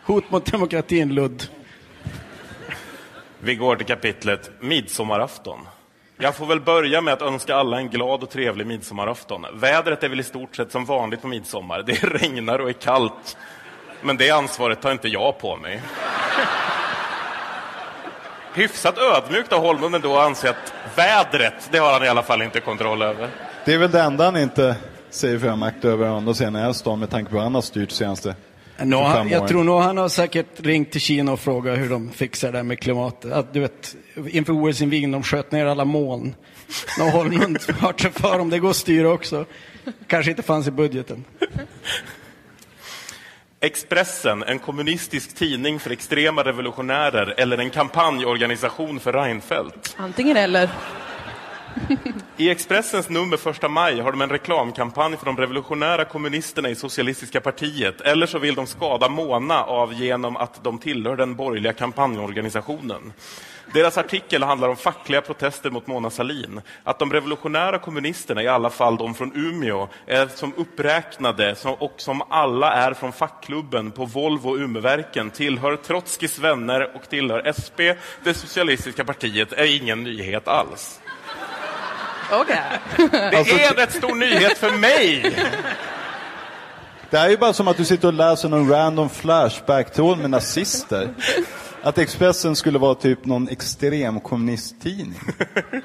[0.05, 1.45] Hot mot demokratin, ludd.
[3.41, 5.59] Vi går till kapitlet Midsommarafton.
[6.21, 9.47] Jag får väl börja med att önska alla en glad och trevlig midsommarafton.
[9.55, 11.83] Vädret är väl i stort sett som vanligt på midsommar.
[11.87, 13.37] Det regnar och är kallt.
[14.03, 15.83] Men det ansvaret tar inte jag på mig.
[18.55, 22.43] Hyfsat ödmjukt av Holmlund ändå att anse att vädret, det har han i alla fall
[22.43, 23.29] inte kontroll över.
[23.65, 24.77] Det är väl det enda han inte
[25.11, 28.35] säger för makt över sidan är stan med tanke på hur han har styrt senaste
[28.83, 31.91] Nå, för han, jag tror nog han har säkert ringt till Kina och frågat hur
[31.91, 33.33] de fixar det här med klimatet.
[33.33, 36.35] Att, du vet, inför OS-invigningen, de sköt ner alla moln.
[36.99, 39.45] Nu har Holmlund hört sig för om det går att styra också.
[40.07, 41.25] Kanske inte fanns i budgeten.
[43.61, 49.97] Expressen, en kommunistisk tidning för extrema revolutionärer eller en kampanjorganisation för Reinfeldt?
[49.97, 50.71] Antingen eller.
[52.37, 57.41] I Expressens nummer första maj har de en reklamkampanj för de revolutionära kommunisterna i Socialistiska
[57.41, 58.01] partiet.
[58.01, 63.13] Eller så vill de skada Mona av genom att de tillhör den borgerliga kampanjorganisationen.
[63.73, 66.61] Deras artikel handlar om fackliga protester mot Mona Sahlin.
[66.85, 71.95] Att de revolutionära kommunisterna, i alla fall de från Umeå, är som uppräknade som, och
[71.97, 77.79] som alla är från fackklubben på Volvo Umeverken, tillhör Trotskijs vänner och tillhör SP,
[78.25, 81.01] det socialistiska partiet, är ingen nyhet alls.
[82.33, 82.63] Okej.
[83.11, 85.35] Det är en rätt stor nyhet för mig!
[87.11, 90.31] Det här är ju bara som att du sitter och läser någon random flashback-tråd med
[90.31, 91.15] nazister.
[91.83, 95.21] Att Expressen skulle vara typ någon extrem kommunisttidning.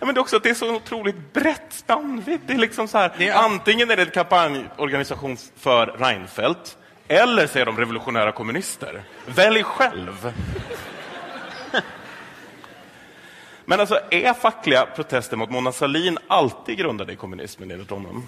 [0.00, 2.40] Ja, men det är också att det är så otroligt brett spännvidd.
[2.46, 7.66] Det är liksom så här, antingen är det en kampanjorganisation för Reinfeldt, eller så är
[7.66, 9.02] de revolutionära kommunister.
[9.26, 10.32] Välj själv!
[13.64, 18.26] Men alltså, är fackliga protester mot Mona Sahlin alltid grundade i kommunismen enligt honom?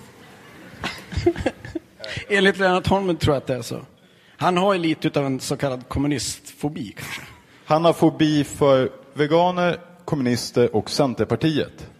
[2.28, 3.80] Enligt Lennart Holmlund tror jag att det är så.
[4.40, 7.22] Han har ju lite av en så kallad kommunistfobi kanske.
[7.64, 11.90] Han har fobi för veganer, kommunister och Centerpartiet.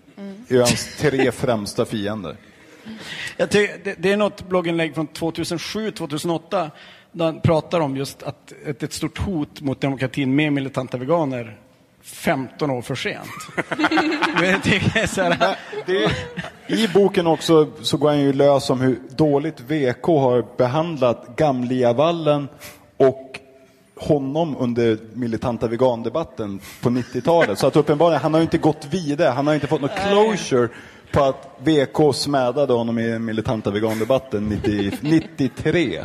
[0.49, 2.37] Det är hans tre främsta fiender.
[3.37, 6.71] Jag ty- det, det är något blogginlägg från 2007-2008
[7.13, 11.59] där han pratar om just att ett, ett stort hot mot demokratin med militanta veganer
[12.03, 13.29] 15 år för sent.
[16.67, 22.49] I boken också så går han ju lös om hur dåligt VK har behandlat Gamliavallen
[22.97, 23.41] och
[23.97, 27.59] honom under militanta vegandebatten på 90-talet.
[27.59, 30.69] Så att uppenbarligen, han har ju inte gått vidare, han har inte fått något closure
[31.13, 36.05] på att VK smädade honom i den militanta vegandebatten 90, 93.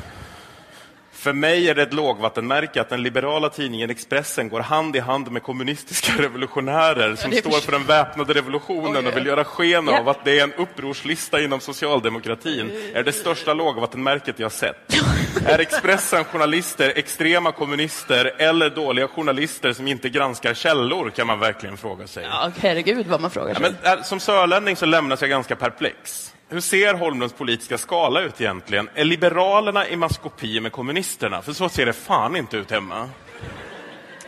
[1.21, 5.31] För mig är det ett lågvattenmärke att den liberala tidningen Expressen går hand i hand
[5.31, 9.43] med kommunistiska revolutionärer som det är står för- för den väpnade revolutionen och vill göra
[9.43, 9.99] sken Ja.
[9.99, 12.71] av att det är en upprorslista inom socialdemokratin.
[12.93, 14.93] är det största lågvattenmärket jag sett.
[15.45, 21.77] är Expressen journalister extrema kommunister eller dåliga journalister som inte granskar källor kan man verkligen
[21.77, 22.23] fråga sig.
[22.23, 23.75] Ja, herregud vad man frågar Ja, sig.
[23.83, 26.30] men, äh, som sörlänning så lämnas jag ganska perplex.
[26.51, 28.89] Hur ser Holmlunds politiska skala ut egentligen?
[28.95, 31.41] Är Liberalerna i maskopi med kommunisterna?
[31.41, 33.09] För så ser det fan inte ut hemma.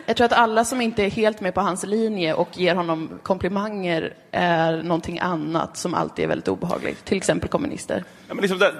[0.05, 3.19] Jag tror att alla som inte är helt med på hans linje och ger honom
[3.23, 7.05] komplimanger är någonting annat som alltid är väldigt obehagligt.
[7.05, 8.03] Till exempel kommunister.
[8.27, 8.73] Ja, men liksom där,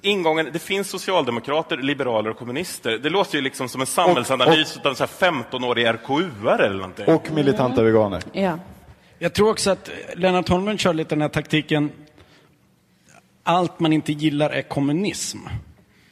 [0.00, 2.98] ingången, det finns socialdemokrater, liberaler och kommunister.
[2.98, 7.06] Det låter ju liksom som en samhällsanalys av en så här 15-årig RKU-are eller någonting.
[7.06, 8.22] Och militanta veganer.
[8.32, 8.58] Ja.
[9.18, 11.90] Jag tror också att Lennart Holmlund kör lite den här taktiken
[13.46, 15.38] allt man inte gillar är kommunism.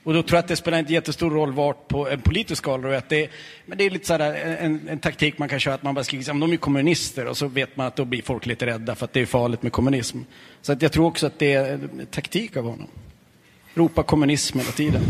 [0.04, 2.98] Och då tror jag att det spelar inte jättestor roll vart på en politisk skala.
[2.98, 3.28] Att det,
[3.66, 5.94] men det är lite så här eh, en, en taktik man kan köra, att man
[5.94, 8.66] bara skriker att de är kommunister och så vet man att då blir folk lite
[8.66, 10.18] rädda för att det är farligt med kommunism.
[10.62, 12.88] Så att jag tror också att det är en taktik av honom.
[13.74, 15.02] Ropa kommunism hela tiden.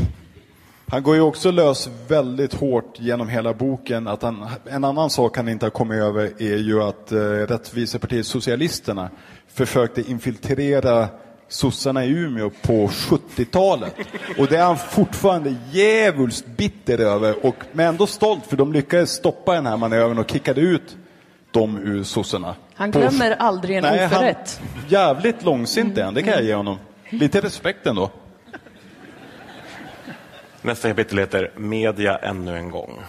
[0.87, 4.07] Han går ju också lös väldigt hårt genom hela boken.
[4.07, 8.27] Att han, en annan sak han inte har kommit över är ju att eh, Rättvisepartiet
[8.27, 9.11] Socialisterna
[9.49, 11.09] försökte infiltrera
[11.49, 13.95] sossarna i Umeå på 70-talet.
[14.39, 19.11] Och det är han fortfarande djävulskt bitter över, och, men ändå stolt för de lyckades
[19.11, 20.97] stoppa den här manövern och kickade ut
[21.51, 22.55] dem ur sossarna.
[22.75, 24.61] Han På- glömmer aldrig en Nej, han- oförrätt.
[24.89, 26.79] Jävligt långsint är han, det kan jag ge honom.
[27.11, 28.11] Lite respekt ändå.
[30.63, 33.01] Nästa kapitel heter Media ännu en gång.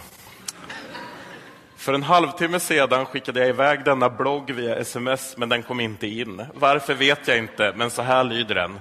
[1.86, 6.06] För en halvtimme sedan skickade jag iväg denna blogg via sms, men den kom inte
[6.06, 6.46] in.
[6.54, 8.80] Varför vet jag inte, men så här lyder den.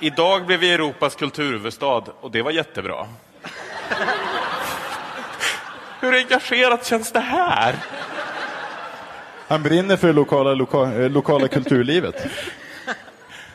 [0.00, 3.06] Idag blev vi Europas kulturhuvudstad och det var jättebra.
[6.00, 7.74] Hur engagerat känns det här?
[9.48, 12.26] Han brinner för det lokala, loka, eh, lokala kulturlivet.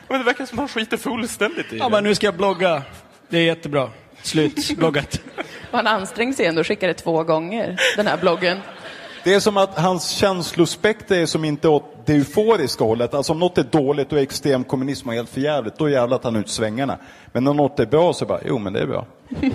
[0.08, 1.90] Men det verkar som att han skiter fullständigt i Ja, det.
[1.90, 2.82] men nu ska jag blogga.
[3.28, 3.90] Det är jättebra.
[4.22, 4.76] Slut.
[4.76, 5.20] Bloggat.
[5.70, 8.58] Och han ansträngde sig ändå och skickade två gånger, den här bloggen.
[9.24, 13.14] Det är som att hans känslospektra är som inte åt det euforiska hållet.
[13.14, 16.40] Alltså om något är dåligt och extrem kommunism och helt förjävligt, då jävlar tar han
[16.40, 16.98] ut svängarna.
[17.32, 19.06] Men om något är bra så bara, jo men det är bra.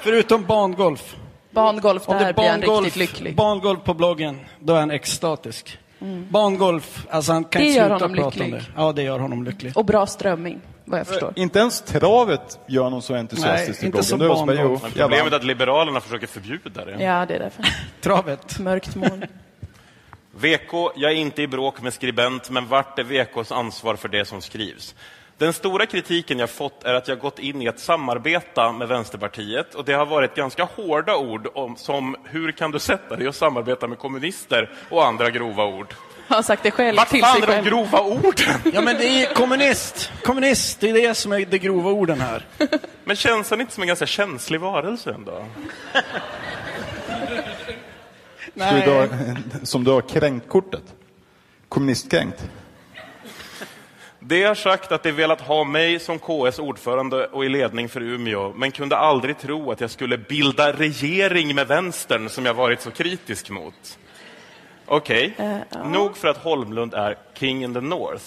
[0.00, 1.16] Förutom barngolf.
[1.50, 3.36] Bangolf, det där är blir han riktigt lycklig.
[3.36, 5.78] barngolf på bloggen, då är han extatisk.
[6.00, 6.26] Mm.
[6.30, 8.52] Barngolf, alltså han kan Det inte gör sluta honom prata om lycklig.
[8.52, 8.82] det.
[8.82, 9.76] Ja, det gör honom lycklig.
[9.76, 11.32] Och bra strömming, vad jag förstår.
[11.36, 14.04] Inte ens travet gör honom så entusiastisk Nej, i inte bloggen.
[14.04, 14.80] som Det är bara, barngolf.
[14.84, 17.02] jo, Men problemet är att Liberalerna försöker förbjuda det.
[17.02, 17.64] Ja, det är därför.
[18.00, 18.58] Travet.
[18.58, 19.26] Mörkt moln.
[20.32, 24.24] VK, jag är inte i bråk med skribent, men vart är VKs ansvar för det
[24.24, 24.94] som skrivs?
[25.38, 29.74] Den stora kritiken jag fått är att jag gått in i att samarbeta med Vänsterpartiet
[29.74, 33.34] och det har varit ganska hårda ord om, som hur kan du sätta dig och
[33.34, 35.94] samarbeta med kommunister och andra grova ord.
[36.28, 38.60] Har sagt det själv Vart fan är de grova orden?
[38.72, 40.12] Ja, men det är kommunist.
[40.22, 42.46] Kommunist, det är det som är de grova orden här.
[43.04, 45.44] Men känns han inte som en ganska känslig varelse ändå?
[48.56, 49.08] Ska du dra,
[49.62, 50.82] som du har kränkkortet.
[51.68, 52.50] Kommunistkränkt.
[54.20, 58.00] Det har sagt att de velat ha mig som KS ordförande och i ledning för
[58.00, 62.80] Umeå, men kunde aldrig tro att jag skulle bilda regering med vänstern som jag varit
[62.80, 63.98] så kritisk mot.
[64.90, 65.36] Okej,
[65.84, 68.24] nog för att Holmlund är king in the north.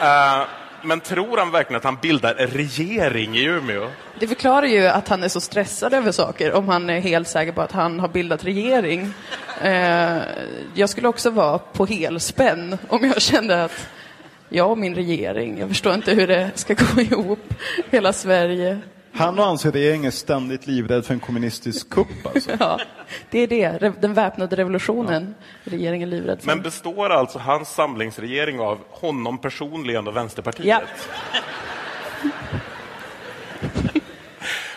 [0.00, 0.46] Eh,
[0.82, 3.88] men tror han verkligen att han bildar regering i Umeå?
[4.18, 7.52] Det förklarar ju att han är så stressad över saker, om han är helt säker
[7.52, 9.12] på att han har bildat regering.
[9.62, 10.18] Eh,
[10.74, 13.88] jag skulle också vara på helspänn om jag kände att
[14.48, 17.54] jag och min regering, jag förstår inte hur det ska gå ihop,
[17.90, 18.78] hela Sverige.
[19.14, 22.50] Han och hans regering är ständigt livrädd för en kommunistisk kupp alltså.
[22.60, 22.80] Ja,
[23.30, 26.46] det är det, den väpnade revolutionen regeringen är livrädd för.
[26.46, 30.66] Men består alltså hans samlingsregering av honom personligen och Vänsterpartiet?
[30.66, 30.82] Ja.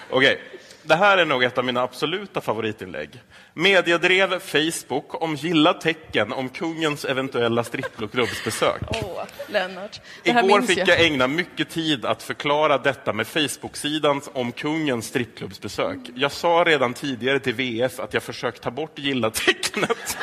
[0.09, 0.41] Okej,
[0.83, 3.21] det här är nog ett av mina absoluta favoritinlägg.
[3.57, 8.81] Mediedrev Facebook om gilla tecken om kungens eventuella strippklubbsbesök.
[8.89, 10.01] Åh, Lennart.
[10.23, 15.97] Igår fick jag ägna mycket tid att förklara detta med Facebook-sidan om kungens strippklubbsbesök.
[16.15, 20.17] Jag sa redan tidigare till VF att jag försökt ta bort gilla-tecknet.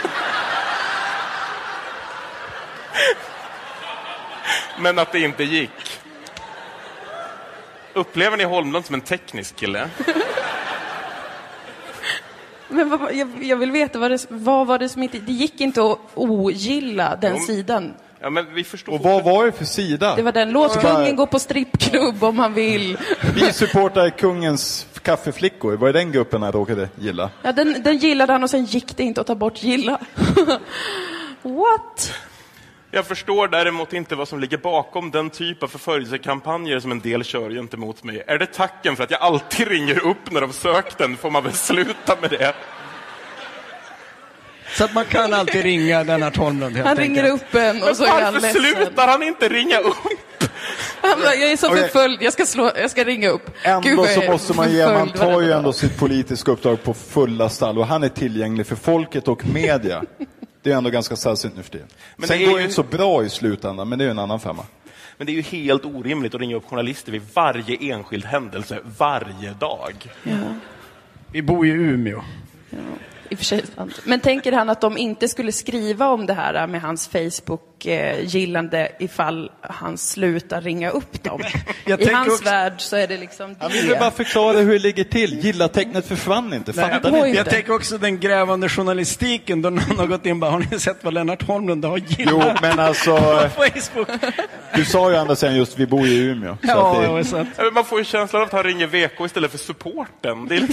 [4.79, 6.01] Men att det inte gick.
[7.93, 9.91] Upplever ni Holmlund som en teknisk kille?
[12.75, 15.19] Men vad, jag, jag vill veta, vad, det, vad var det som inte...
[15.19, 17.43] Det gick inte att ogilla den Jo.
[17.47, 17.95] sidan.
[18.21, 18.93] Ja, men vi förstår.
[18.93, 20.17] Och vad var det för sida?
[20.17, 22.99] Det var den, låt kungen gå på strippklubb om han vill.
[23.35, 25.77] Vi supportar kungens kaffeflickor.
[25.77, 27.31] Var det den gruppen han råkade gilla?
[27.43, 29.99] Ja, den, den gillade han och sen gick det inte att ta bort gilla.
[31.43, 32.13] What?
[32.95, 37.25] Jag förstår däremot inte vad som ligger bakom den typ av förföljelsekampanjer som en del
[37.25, 38.23] kör gentemot mig.
[38.27, 41.43] Är det tacken för att jag alltid ringer upp när de sökt den får man
[41.45, 42.55] väl sluta med det.
[44.77, 47.19] Så att man kan alltid ringa Lennart Holmlund helt Han enkelt.
[47.25, 48.63] ringer upp en och så är han varför ledsen.
[48.63, 49.97] slutar han inte ringa upp?
[51.03, 53.47] Han bara, jag är så förföljd, jag ska, slå, jag ska ringa upp.
[53.47, 56.95] Gud, Ändå vad så måste man ge, man tar ju ändå sitt politiska uppdrag på
[56.95, 60.03] fulla stall och han är tillgänglig för folket och media.
[60.65, 61.87] Det är ändå ganska sällsynt nu för tiden.
[62.17, 64.19] Men Sen det går ju- det inte så bra i slutändan, men det är en
[64.19, 64.65] annan femma.
[65.17, 69.53] Men det är ju helt orimligt att ringa upp journalister vid varje enskild händelse, varje
[69.53, 69.93] dag.
[71.33, 72.23] Vi bor ju i Umeå.
[73.31, 74.01] I och för sig sant.
[74.05, 79.51] Men tänker han att de inte skulle skriva om det här med hans Facebook-gillande ifall
[79.61, 81.41] han slutar ringa upp dem?
[81.85, 84.11] Jag I hans också- värld så är det liksom Jag vill bara det.
[84.11, 85.39] förklara hur det ligger till.
[85.45, 87.19] Gilla-tecknet försvann inte, fattar det ni?
[87.19, 87.45] Jag inte.
[87.45, 91.05] tänker också den grävande journalistiken då någon har gått in och bara, har ni sett
[91.05, 93.17] vad Lennart Holmlund har Jo, gillat men alltså,
[93.57, 94.09] på Facebook?
[94.75, 96.57] du sa ju andra sidan just vi bor ju i Umeå.
[96.63, 97.47] Så Ja, att det det.
[97.57, 100.49] Ja, Man får ju känslan av att han ringer VK istället för supporten.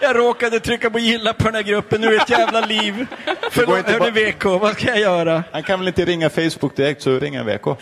[0.00, 3.06] Jag råkade trycka på gilla på den här gruppen, nu är det ett jävla liv.
[3.50, 5.44] Förlåt, bara- VK, vad ska jag göra?
[5.52, 7.80] han kan väl inte ringa Facebook direkt, så ringer VK.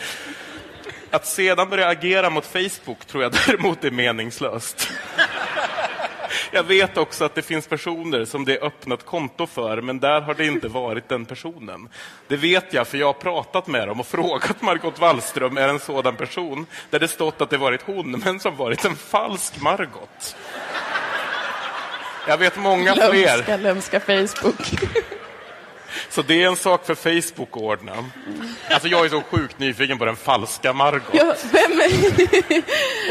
[1.10, 4.90] Att sedan börja agera mot Facebook tror jag däremot är meningslöst.
[6.50, 10.20] Jag vet också att det finns personer som det är öppnat konto för, men där
[10.20, 11.88] har det inte varit den personen.
[12.28, 15.78] Det vet jag, för jag har pratat med dem och frågat Margot Wallström, är en
[15.78, 16.66] sådan person?
[16.90, 20.36] Där det stått att det varit hon, men som varit en falsk Margot.
[22.28, 23.36] Jag vet många fler.
[23.36, 24.68] Lömska, lömska Facebook.
[26.10, 27.92] Så det är en sak för Facebook att ordna.
[28.70, 31.02] Alltså jag är så sjukt nyfiken på den falska Margot.
[31.12, 31.80] Ja, vem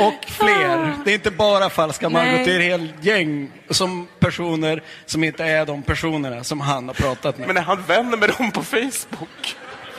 [0.07, 0.93] Och fler.
[1.05, 2.45] Det är inte bara falska Margot, Nej.
[2.45, 6.93] det är ett helt gäng som personer som inte är de personerna som han har
[6.93, 7.47] pratat med.
[7.47, 9.55] Men är han vän med dem på Facebook?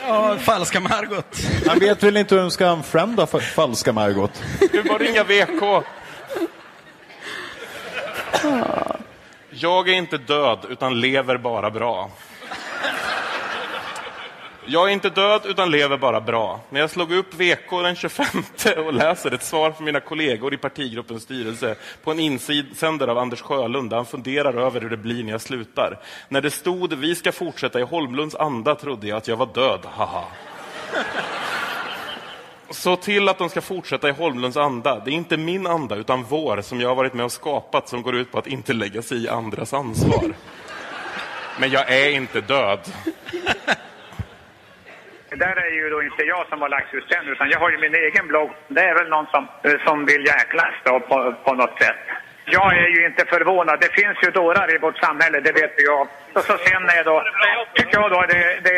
[0.07, 1.37] Ja, falska Margot.
[1.67, 4.43] Han vet väl inte hur han ska unfrienda fa- falska Margot?
[4.71, 5.85] Du bara ringa VK.
[9.49, 12.11] Jag är inte död, utan lever bara bra.
[14.65, 16.59] Jag är inte död, utan lever bara bra.
[16.69, 18.25] När jag slog upp VK den 25
[18.85, 23.41] och läser ett svar från mina kollegor i partigruppens styrelse på en insändare av Anders
[23.41, 25.99] Sjölund där han funderar över hur det blir när jag slutar.
[26.27, 29.79] När det stod vi ska fortsätta i Holmlunds anda trodde jag att jag var död,
[29.85, 30.23] haha.
[32.71, 35.01] Så till att de ska fortsätta i Holmlunds anda.
[35.05, 38.01] Det är inte min anda, utan vår, som jag har varit med och skapat, som
[38.01, 40.33] går ut på att inte lägga sig i andras ansvar.
[41.59, 42.79] Men jag är inte död.
[45.29, 47.71] Det där är ju då inte jag som har lagt ut den, utan jag har
[47.71, 48.51] ju min egen blogg.
[48.67, 52.01] Det är väl någon som, eh, som vill jäklas då på, på något sätt.
[52.45, 53.79] Jag är ju inte förvånad.
[53.81, 55.91] Det finns ju dårar i vårt samhälle, det vet vi ju.
[56.33, 57.23] Och så sen är då,
[57.73, 58.68] tycker jag då det, det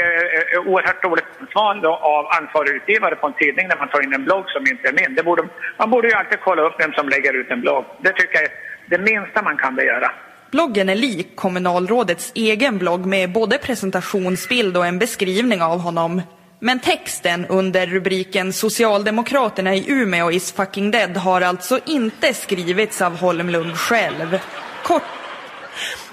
[0.69, 4.25] oerhört dåligt ansvar då av ansvarig utgivare på en tidning när man tar in en
[4.25, 5.15] blogg som inte är min.
[5.15, 5.43] Det borde,
[5.77, 7.85] man borde ju alltid kolla upp vem som lägger ut en blogg.
[8.01, 8.51] Det tycker jag är
[8.89, 10.11] det minsta man kan begära.
[10.51, 16.21] Bloggen är lik kommunalrådets egen blogg med både presentationsbild och en beskrivning av honom.
[16.59, 23.17] Men texten under rubriken Socialdemokraterna i Umeå is fucking dead har alltså inte skrivits av
[23.17, 24.39] Holmlund själv.
[24.83, 25.20] Kort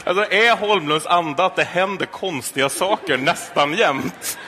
[0.09, 4.39] Alltså är Holmlunds anda att det händer konstiga saker nästan jämt?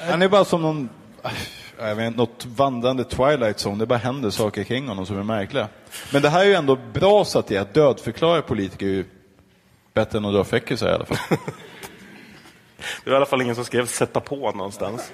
[0.00, 0.88] Han är bara som någon,
[1.78, 3.78] jag vet något vandrande Twilight Zone.
[3.78, 5.68] Det bara händer saker kring honom som är märkliga.
[6.12, 8.90] Men det här är ju ändå bra så att det är att dödförklara politiker är
[8.90, 9.04] ju
[9.94, 11.18] bättre än att dra fräckisar i alla fall.
[13.04, 15.12] Det var i alla fall ingen som skrev sätta på någonstans.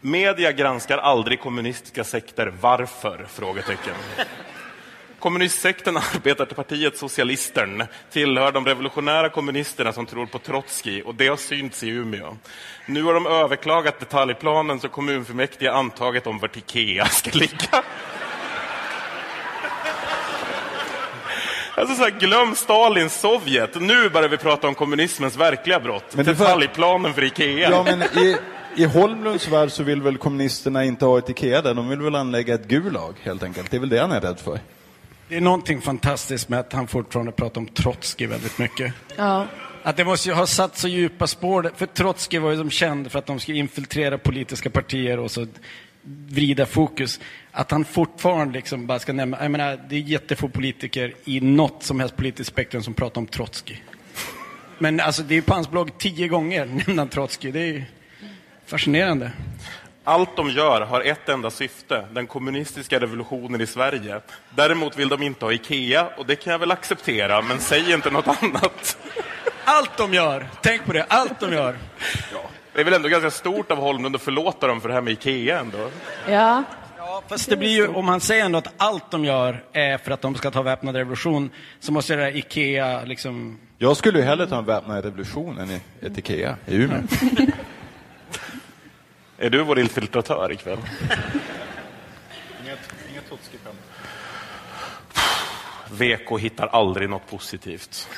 [0.00, 2.52] Media granskar aldrig kommunistiska sekter.
[2.60, 3.26] Varför?
[3.28, 3.94] Frågetecken.
[5.20, 11.82] Kommunistsekten Arbetarpartiet Socialistern tillhör de revolutionära kommunisterna som tror på Trotskij och det har synts
[11.82, 12.36] i Umeå.
[12.86, 17.84] Nu har de överklagat detaljplanen så kommunfullmäktige antagit om vart Ikea ska ligga.
[21.74, 23.80] Alltså så här, glöm Stalins Sovjet.
[23.80, 26.16] Nu börjar vi prata om kommunismens verkliga brott.
[26.16, 27.70] Men Detaljplanen för Ikea.
[27.70, 28.36] Ja, men i,
[28.76, 31.74] i Holmlunds värld så vill väl kommunisterna inte ha ett Ikea där.
[31.74, 33.70] De vill väl anlägga ett Gulag helt enkelt.
[33.70, 34.60] Det är väl det han är rädd för.
[35.30, 38.92] Det är någonting fantastiskt med att han fortfarande pratar om Trotskij väldigt mycket.
[39.16, 39.46] Ja.
[39.82, 41.72] Att det måste ju ha satt så djupa spår.
[41.76, 45.46] För Trotskij var ju som känd för att de skulle infiltrera politiska partier och så
[46.02, 47.20] vrida fokus.
[47.52, 51.82] Att han fortfarande liksom bara ska nämna, jag menar, det är jättefå politiker i något
[51.82, 53.84] som helst politiskt spektrum som pratar om Trotskij.
[54.78, 57.52] Men alltså det är på hans blogg tio gånger nämner han Trotskij.
[57.52, 57.84] Det är
[58.66, 59.32] fascinerande.
[60.10, 64.20] Allt de gör har ett enda syfte, den kommunistiska revolutionen i Sverige.
[64.54, 68.10] Däremot vill de inte ha Ikea och det kan jag väl acceptera, men säg inte
[68.10, 68.98] något annat.
[69.64, 71.76] Allt de gör, tänk på det, allt de gör.
[72.72, 75.12] Det är väl ändå ganska stort av Holmlund att förlåta dem för det här med
[75.12, 75.90] Ikea ändå.
[76.28, 76.64] Ja.
[77.28, 80.20] Fast det blir ju, om han säger ändå att allt de gör är för att
[80.20, 81.50] de ska ta väpnad revolution,
[81.80, 83.58] så måste det där Ikea liksom...
[83.78, 87.00] Jag skulle ju hellre ta en väpnad revolution än i ett Ikea i Umeå.
[89.42, 90.78] Är du vår infiltratör ikväll?
[95.90, 98.08] VK hittar aldrig något positivt.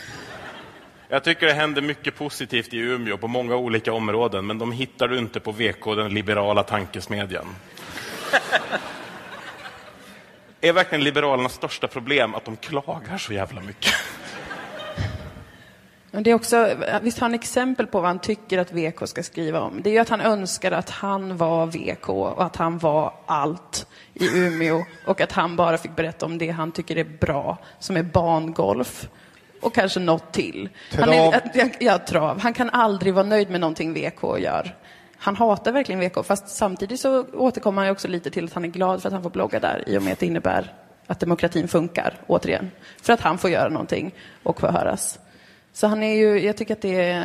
[1.09, 5.09] Jag tycker det händer mycket positivt i Umeå på många olika områden, men de hittar
[5.09, 7.47] du inte på VK, den liberala tankesmedjan.
[10.61, 13.95] Är verkligen Liberalernas största problem att de klagar så jävla mycket?
[16.15, 16.69] Men det är också,
[17.03, 19.83] visst har han exempel på vad han tycker att VK ska skriva om?
[19.83, 23.87] Det är ju att han önskar att han var VK och att han var allt
[24.15, 27.97] i Umeå och att han bara fick berätta om det han tycker är bra, som
[27.97, 29.09] är bangolf
[29.61, 30.69] och kanske något till.
[30.95, 31.35] Han Trav.
[31.35, 32.41] är, ja, trav.
[32.41, 34.77] Han kan aldrig vara nöjd med någonting VK gör.
[35.17, 38.69] Han hatar verkligen VK, fast samtidigt så återkommer han också lite till att han är
[38.69, 40.75] glad för att han får blogga där i och med att det innebär
[41.07, 42.71] att demokratin funkar, återigen.
[43.03, 45.19] För att han får göra någonting och får höras.
[45.73, 47.21] Så han är ju, jag tycker att det är,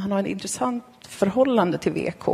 [0.00, 2.24] han har ett intressant förhållande till VK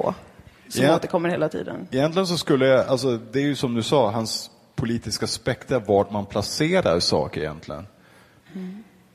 [0.68, 0.96] som Ja.
[0.96, 1.88] återkommer hela tiden.
[1.90, 6.10] Egentligen så skulle jag, alltså det är ju som du sa, hans politiska spektra, vart
[6.10, 7.86] man placerar saker egentligen.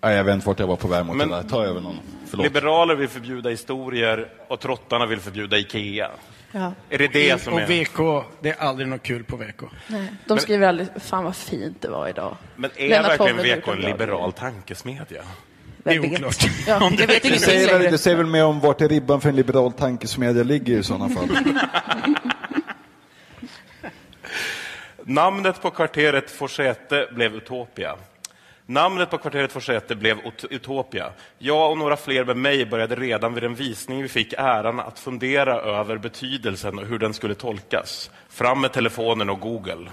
[0.01, 1.43] Nej, jag vet inte vart jag var på väg mot Men- det där.
[1.43, 1.99] Ta över någon.
[2.27, 2.43] Förlåt.
[2.45, 6.11] Liberaler vill förbjuda historier och trottarna vill förbjuda Ikea.
[6.51, 6.71] Ja.
[6.89, 7.65] Är det det som och är...
[7.67, 9.61] VK, det är aldrig något kul på VK.
[9.87, 10.01] Nej.
[10.25, 12.37] De Men- skriver aldrig, fan vad fint det var idag.
[12.55, 15.21] Men är Lennart verkligen VK en liberal tankesmedja?
[15.87, 16.35] Det är oklart.
[16.67, 18.89] Ja, Om det jag vet Det säger, väl, det säger väl mer om vart är
[18.89, 21.27] ribban för en liberal tankesmedja ligger i sådana fall.
[25.03, 27.95] Namnet på kvarteret Forsete blev Utopia.
[28.65, 31.11] Namnet på kvarteret Forsete blev Ut- Utopia.
[31.37, 34.99] Jag och några fler med mig började redan vid en visning vi fick äran att
[34.99, 38.11] fundera över betydelsen och hur den skulle tolkas.
[38.29, 39.89] Fram med telefonen och Google.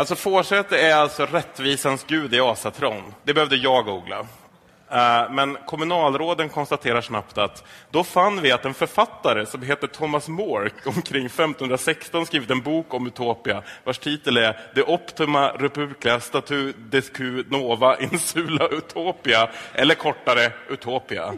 [0.00, 3.14] Alltså Forsete är alltså rättvisans gud i asatron.
[3.24, 4.18] Det behövde jag googla.
[4.90, 10.28] Eh, men kommunalråden konstaterar snabbt att då fann vi att en författare som heter Thomas
[10.28, 16.72] Mork omkring 1516 skrivit en bok om Utopia vars titel är De Optima Republica Statu
[16.72, 21.32] Descu Nova Insula Utopia eller kortare Utopia.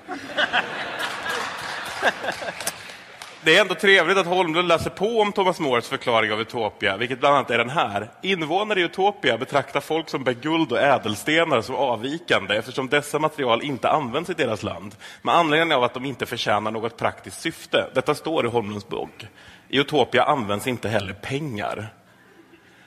[3.44, 7.20] Det är ändå trevligt att Holmlund läser på om Thomas Mores förklaring av Utopia, vilket
[7.20, 8.10] bland annat är den här.
[8.22, 13.62] Invånare i Utopia betraktar folk som bär guld och ädelstenar som avvikande eftersom dessa material
[13.62, 17.90] inte används i deras land med anledning av att de inte förtjänar något praktiskt syfte.
[17.94, 19.28] Detta står i Holmlunds blogg.
[19.68, 21.94] I Utopia används inte heller pengar.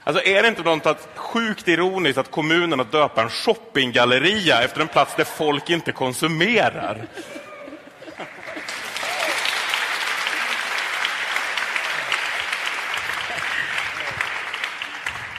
[0.03, 4.87] Alltså är det inte något sjukt ironiskt att kommunen att döpa en shoppinggalleria efter en
[4.87, 7.07] plats där folk inte konsumerar?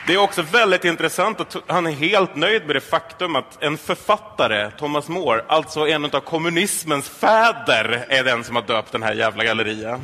[0.07, 3.79] Det är också väldigt intressant att han är helt nöjd med det faktum att en
[3.79, 9.15] författare, Thomas More, alltså en av kommunismens fäder, är den som har döpt den här
[9.15, 10.01] jävla gallerian.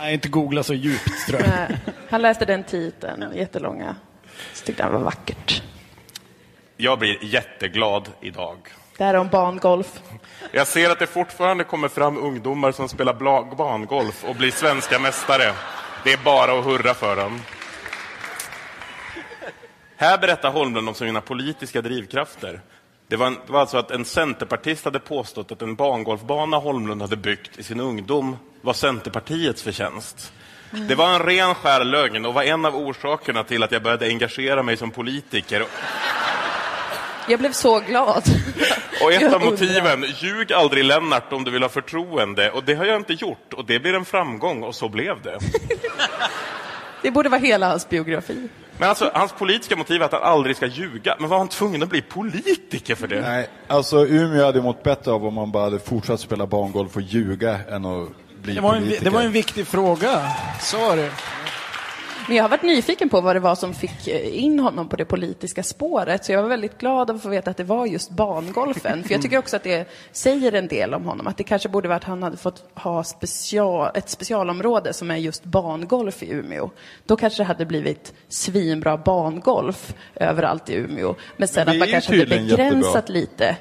[0.00, 1.48] Nej, inte googla så djupt tror jag.
[1.48, 1.78] Nej,
[2.10, 3.96] Han läste den titeln, jättelånga.
[4.52, 5.62] Så tyckte han var vackert.
[6.76, 8.56] Jag blir jätteglad idag.
[8.96, 10.00] Det här är om bangolf.
[10.52, 13.14] Jag ser att det fortfarande kommer fram ungdomar som spelar
[13.56, 15.52] bangolf och blir svenska mästare.
[16.04, 17.40] Det är bara att hurra för dem.
[20.00, 22.60] Här berättar Holmlund om sina politiska drivkrafter.
[23.08, 27.02] Det var, en, det var alltså att en centerpartist hade påstått att en bangolfbana Holmlund
[27.02, 30.32] hade byggt i sin ungdom var Centerpartiets förtjänst.
[30.88, 34.06] Det var en ren skär lögn och var en av orsakerna till att jag började
[34.06, 35.64] engagera mig som politiker.
[37.28, 38.22] Jag blev så glad.
[39.02, 42.50] Och ett av motiven, ljug aldrig Lennart om du vill ha förtroende.
[42.50, 43.52] Och det har jag inte gjort.
[43.52, 45.38] Och det blir en framgång och så blev det.
[47.02, 48.48] Det borde vara hela hans biografi.
[48.78, 51.16] Men alltså, hans politiska motiv är att han aldrig ska ljuga.
[51.20, 53.20] Men var han tvungen att bli politiker för det?
[53.20, 57.02] Nej, alltså Umeå hade mått bättre av om man bara hade fortsatt spela bangolf och
[57.02, 58.08] ljuga än att
[58.42, 59.04] bli Det var, en, politiker.
[59.04, 60.30] det var en viktig fråga.
[60.60, 61.10] Så var det.
[62.28, 64.96] Men jag har varit nyfiken på vad det var som fick eh, in honom på
[64.96, 66.24] det politiska spåret.
[66.24, 69.04] Så jag var väldigt glad att få veta att det var just bangolfen.
[69.04, 71.26] För jag tycker också att det säger en del om honom.
[71.26, 75.16] Att det kanske borde vara att han hade fått ha special, ett specialområde som är
[75.16, 76.70] just bangolf i Umeå.
[77.06, 81.14] Då kanske det hade blivit svinbra bangolf överallt i Umeå.
[81.36, 83.20] Men sen Men att man kanske hade begränsat jättebra.
[83.20, 83.56] lite.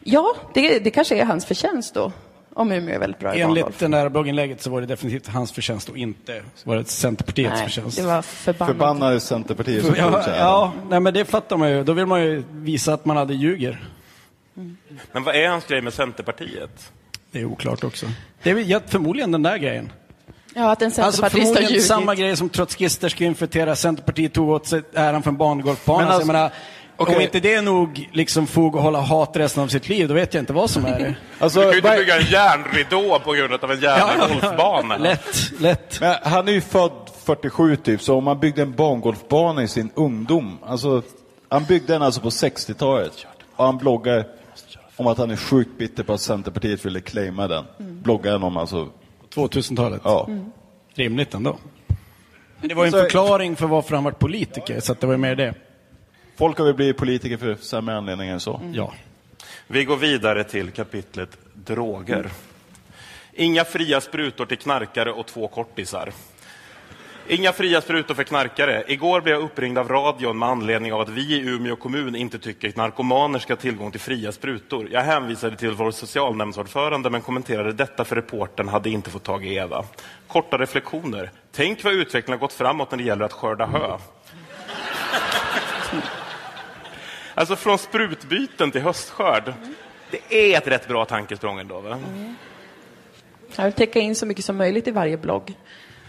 [0.00, 2.12] Ja, det, det kanske är hans förtjänst då.
[2.56, 3.78] Om Umeå är väldigt bra i Enligt bangolf.
[3.78, 7.52] det där blogginlägget så var det definitivt hans förtjänst och inte så var det Centerpartiets
[7.54, 7.96] Nej, förtjänst.
[7.96, 8.72] det var förbannat.
[8.76, 11.84] Förbannade Centerpartiet tog Ja, ja nej, men det fattar man ju.
[11.84, 13.84] Då vill man ju visa att man hade ljuger.
[15.12, 16.92] Men vad är hans grej med Centerpartiet?
[17.30, 18.06] Det är oklart också.
[18.42, 19.92] Det är ja, förmodligen den där grejen.
[20.54, 21.86] Ja, att en Alltså centerpartist har förmodligen ljugit.
[21.86, 23.76] samma grej som trotskister ska infiltrera.
[23.76, 25.36] Centerpartiet tog åt sig äran för en
[26.12, 26.50] alltså- menar,
[26.96, 27.16] okej.
[27.16, 30.14] Om inte det är nog liksom fog att hålla hat resten av sitt liv, då
[30.14, 31.14] vet jag inte vad som är det.
[31.38, 34.96] Alltså, Du kan ju inte bygga en järnridå på grund av en jävla golfbana.
[34.98, 36.00] Lätt, lätt.
[36.00, 36.92] Men han är ju född
[37.24, 41.02] 47 typ, så om man byggde en bangolfbana i sin ungdom, alltså
[41.48, 43.26] han byggde den alltså på 60-talet.
[43.56, 44.26] Och han bloggar
[44.96, 47.64] om att han är sjukt bitter på att Centerpartiet ville claima den.
[47.78, 48.88] Bloggar han om alltså,
[49.34, 50.00] 2000-talet.
[50.04, 50.28] ja.
[50.94, 51.56] Rimligt ändå.
[52.60, 55.14] Men det var ju en förklaring för varför han var politiker, så att det var
[55.14, 55.54] ju mer det.
[56.36, 58.60] Folk har väl blivit politiker för sämre anledningar än så.
[58.72, 58.92] Ja.
[59.66, 62.30] Vi går vidare till kapitlet droger.
[63.32, 66.12] Inga fria sprutor till knarkare och två kortisar.
[67.28, 68.84] Inga fria sprutor för knarkare.
[68.88, 72.38] Igår blev jag uppringd av radion med anledning av att vi i Umeå kommun inte
[72.38, 74.88] tycker att narkomaner ska ha tillgång till fria sprutor.
[74.90, 79.54] Jag hänvisade till vår socialnämndsordförande men kommenterade detta för reporten hade inte fått tag i
[79.54, 79.84] Eva.
[80.26, 81.30] Korta reflektioner.
[81.52, 83.98] Tänk vad utvecklingen har gått framåt när det gäller att skörda hö.
[87.34, 89.54] Alltså från sprutbyten till höstskörd.
[90.10, 91.80] Det är ett rätt bra tankesprång ändå.
[91.80, 91.98] Va?
[93.56, 95.54] Jag vill täcka in så mycket som möjligt i varje blogg.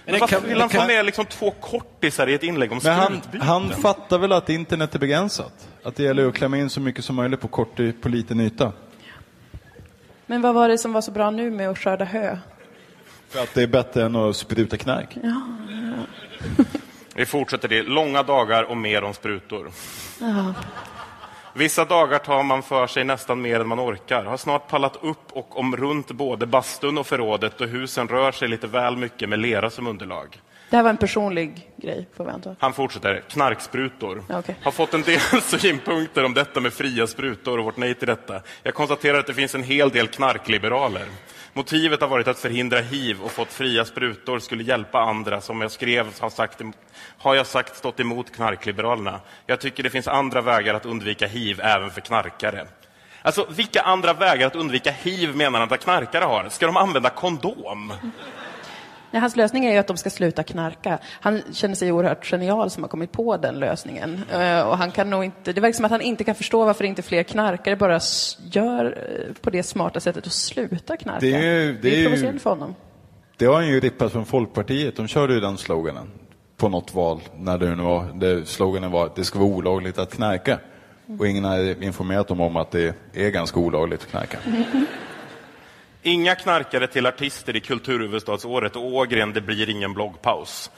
[0.06, 3.08] Men varför vill han få med liksom två kortisar i ett inlägg om Men han,
[3.08, 3.42] sprutbyten?
[3.42, 5.68] han fattar väl att internet är begränsat?
[5.84, 8.72] Att det gäller att klämma in så mycket som möjligt på kort på liten yta.
[10.26, 12.38] Men vad var det som var så bra nu med att skörda hö?
[13.30, 15.18] För att det är bättre än att spruta knark.
[15.24, 15.42] Ja,
[17.16, 17.84] Vi fortsätter det.
[17.84, 19.72] Långa dagar och mer om sprutor.
[20.20, 20.54] Ja.
[21.58, 24.24] Vissa dagar tar man för sig nästan mer än man orkar.
[24.26, 28.48] Har snart pallat upp och om runt både bastun och förrådet och husen rör sig
[28.48, 30.42] lite väl mycket med lera som underlag.
[30.70, 32.56] Det här var en personlig grej, får vi anta.
[32.60, 33.24] Han fortsätter.
[33.30, 34.24] Knarksprutor.
[34.30, 34.56] Okej.
[34.64, 38.42] Har fått en del synpunkter om detta med fria sprutor och vårt nej till detta.
[38.64, 41.06] Jag konstaterar att det finns en hel del knarkliberaler.
[41.58, 45.42] Motivet har varit att förhindra hiv och fått fria sprutor skulle hjälpa andra.
[45.42, 46.62] Som jag skrev har, sagt,
[47.18, 49.20] har jag sagt stått emot knarkliberalerna.
[49.46, 52.68] Jag tycker det finns andra vägar att undvika hiv även för knarkare.
[53.22, 56.50] Alltså, vilka andra vägar att undvika hiv menar han att knarkare har?
[56.50, 57.94] Ska de använda kondom?
[59.16, 61.00] Nej, hans lösning är ju att de ska sluta knarka.
[61.22, 64.22] Han känner sig oerhört genial som har kommit på den lösningen.
[64.32, 66.84] Eh, Och han kan nog inte, det verkar som att han inte kan förstå varför
[66.84, 68.00] inte fler knarkare bara
[68.52, 71.20] gör eh, på det smarta sättet att sluta knarka.
[71.26, 72.76] Det är ju- det är ju- provocerande för honom.
[73.38, 74.96] Det har han ju rippat från Folkpartiet.
[74.96, 76.12] De körde ju den sloganen
[76.58, 77.22] på något val.
[77.38, 80.60] När det nu var, det sloganen var att det ska vara olagligt att knarka.
[81.20, 84.38] Och ingen har informerat dem om att det är ganska olagligt att knarka.
[86.08, 90.72] Inga knarkare till artister i kulturhuvudstadsåret och Ågren, det blir ingen bloggpaus.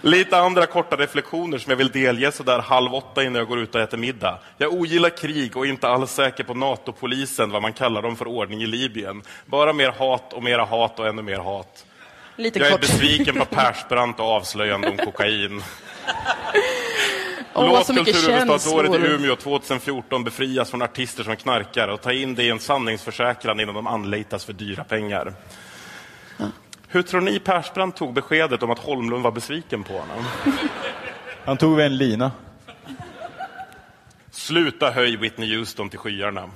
[0.00, 3.74] Lite andra korta reflektioner som jag vill delge sådär halv åtta innan jag går ut
[3.74, 4.38] och äter middag.
[4.58, 8.28] Jag ogillar krig och är inte alls säker på NATO-polisen, vad man kallar dem för
[8.28, 9.22] ordning i Libyen.
[9.46, 11.86] Bara mer hat och mera hat och ännu mer hat.
[12.36, 12.80] Lite jag är kort.
[12.80, 15.62] besviken på Persbrandt och avslöjande om kokain.
[17.56, 19.06] Åh, Låt Kulturhuvudstadsåret i.
[19.06, 23.74] Umeå 2014 befrias från artister som knarkar och ta in det i en sanningsförsäkran innan
[23.74, 25.34] de anlitas för dyra pengar.
[26.88, 30.24] Hur tror ni Persbrandt tog beskedet om att Holmlund var besviken på honom?
[31.44, 32.32] Han tog väl en lina.
[34.30, 36.50] Sluta höj Whitney Houston till skyarna.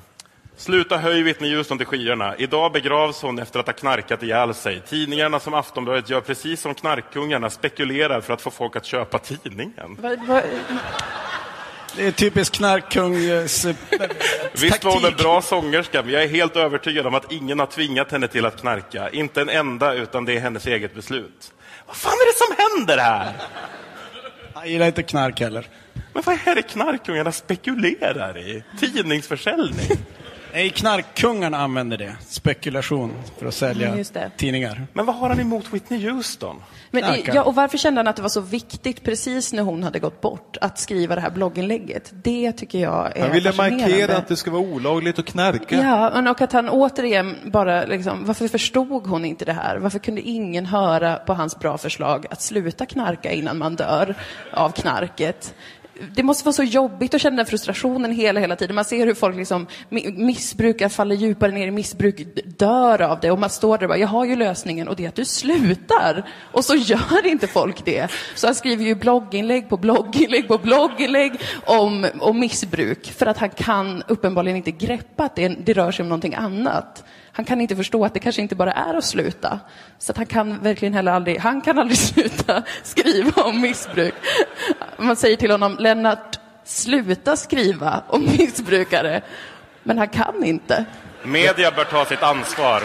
[0.60, 2.34] Sluta höj Houston till skyarna.
[2.36, 4.82] Idag begravs hon efter att ha knarkat ihjäl sig.
[4.88, 9.96] Tidningarna som Aftonbladet gör precis som knarkkungarna spekulerar för att få folk att köpa tidningen.
[10.00, 10.42] Vad- vad-
[11.96, 13.64] Det är typiskt knarkkungs...
[13.64, 13.74] eh,
[14.52, 17.66] Visst var hon en bra sångerska, men jag är helt övertygad om att ingen har
[17.66, 19.10] tvingat henne till att knarka.
[19.10, 21.52] Inte en enda, utan det är hennes eget beslut.
[21.86, 23.32] Vad fan är det som händer här?
[24.54, 25.68] Jag gillar inte knark heller.
[26.12, 28.64] Men vad är det knarkungarna spekulerar i?
[28.80, 29.88] Tidningsförsäljning?
[30.52, 32.16] Nej, knarkkungarna använder det.
[32.28, 34.30] Spekulation för att sälja det.
[34.36, 34.86] tidningar.
[34.92, 36.56] Men vad har han emot Whitney Houston?
[36.90, 39.98] Men, ja, och varför kände han att det var så viktigt precis när hon hade
[39.98, 42.10] gått bort att skriva det här blogginlägget?
[42.12, 45.76] Det tycker jag är Han ville markera att det ska vara olagligt att knarka.
[45.76, 49.76] Ja, men och att han återigen bara liksom, varför förstod hon inte det här?
[49.76, 54.14] Varför kunde ingen höra på hans bra förslag att sluta knarka innan man dör
[54.52, 55.54] av knarket?
[56.14, 58.74] Det måste vara så jobbigt att känna den frustrationen hela, hela tiden.
[58.74, 59.66] Man ser hur folk liksom
[60.16, 63.98] missbrukar, faller djupare ner i missbruk, dör av det och man står där och bara,
[63.98, 66.28] jag har ju lösningen och det är att du slutar.
[66.52, 68.10] Och så gör inte folk det.
[68.34, 71.32] Så han skriver ju blogginlägg på blogginlägg på blogginlägg
[71.64, 76.02] om, om missbruk för att han kan uppenbarligen inte greppa att det, det rör sig
[76.02, 77.04] om någonting annat.
[77.32, 79.60] Han kan inte förstå att det kanske inte bara är att sluta.
[79.98, 84.14] Så att han kan verkligen heller aldrig, han kan aldrig sluta skriva om missbruk.
[84.96, 89.22] Man säger till honom, Lennart, sluta skriva om missbrukare.
[89.82, 90.84] Men han kan inte.
[91.22, 92.82] Media bör ta sitt ansvar.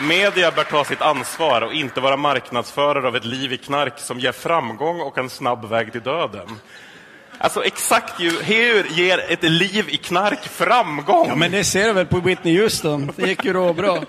[0.00, 4.20] Media bör ta sitt ansvar och inte vara marknadsförare av ett liv i knark som
[4.20, 6.48] ger framgång och en snabb väg till döden.
[7.44, 11.28] Alltså exakt ju, hur ger ett liv i knark framgång?
[11.28, 13.12] Ja, men det ser du väl på Whitney Houston.
[13.16, 14.00] Det gick ju råbra.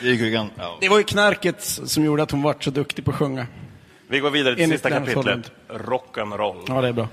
[0.00, 0.78] Det gick ju gan- ja.
[0.80, 3.46] Det var ju knarket som gjorde att hon var så duktig på att sjunga.
[4.08, 5.50] Vi går vidare till Enligt sista Lennart kapitlet.
[5.68, 6.64] Rock'n'roll.
[6.68, 7.08] Ja, det är bra.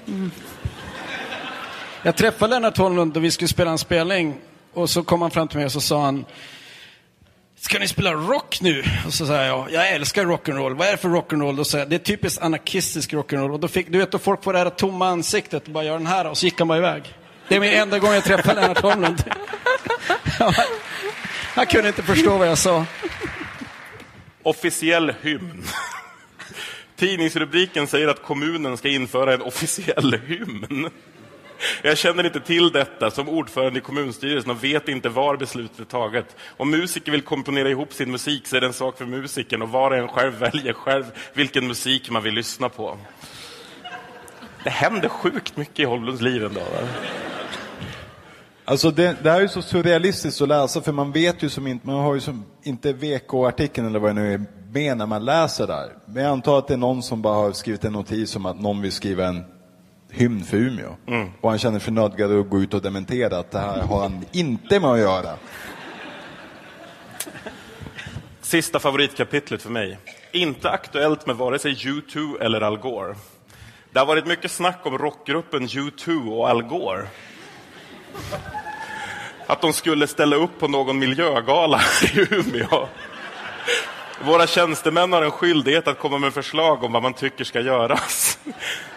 [2.03, 4.35] Jag träffade Lennart Holmlund då vi skulle spela en spelning.
[4.73, 6.25] Och så kom han fram till mig och så sa han
[7.63, 8.83] Ska ni spela rock nu?
[9.05, 10.73] Och så sa jag, jag älskar rock'n'roll.
[10.75, 11.55] Vad är det för rock'n'roll?
[11.55, 13.51] Då sa jag, det är typiskt anarkistisk rock'n'roll.
[13.51, 15.97] Och då fick, du vet, då folk får det här tomma ansiktet och bara gör
[15.97, 17.03] den här och så gick han bara iväg.
[17.47, 19.23] Det är min enda gång jag träffar Lennart Holmlund.
[21.55, 22.85] Han kunde inte förstå vad jag sa.
[24.43, 25.63] Officiell hymn.
[26.95, 30.89] Tidningsrubriken säger att kommunen ska införa en officiell hymn.
[31.81, 35.83] Jag känner inte till detta som ordförande i kommunstyrelsen och vet inte var beslutet är
[35.83, 36.35] taget.
[36.57, 39.69] Om musiker vill komponera ihop sin musik så är det en sak för musiken och
[39.69, 42.97] var och en själv väljer själv vilken musik man vill lyssna på.
[44.63, 46.59] Det händer sjukt mycket i Holmlunds liv ändå.
[46.59, 46.87] Va?
[48.65, 51.67] Alltså det, det här är ju så surrealistiskt att läsa för man vet ju som
[51.67, 55.25] inte, man har ju som inte VK-artikeln eller vad det nu är med när man
[55.25, 55.89] läser där.
[56.05, 58.61] Men jag antar att det är någon som bara har skrivit en notis om att
[58.61, 59.43] någon vill skriva en
[60.13, 60.95] hymn för Umeå.
[61.07, 61.29] Mm.
[61.41, 64.25] Och han känner sig nödgad att gå ut och dementera att det här har han
[64.31, 65.35] inte med att göra.
[68.41, 69.97] Sista favoritkapitlet för mig.
[70.31, 73.15] Inte aktuellt med vare sig U2 eller Al Gore.
[73.91, 77.07] Det har varit mycket snack om rockgruppen U2 och Al Gore.
[79.47, 81.81] Att de skulle ställa upp på någon miljögala
[82.13, 82.87] i Umeå.
[84.25, 88.39] Våra tjänstemän har en skyldighet att komma med förslag om vad man tycker ska göras.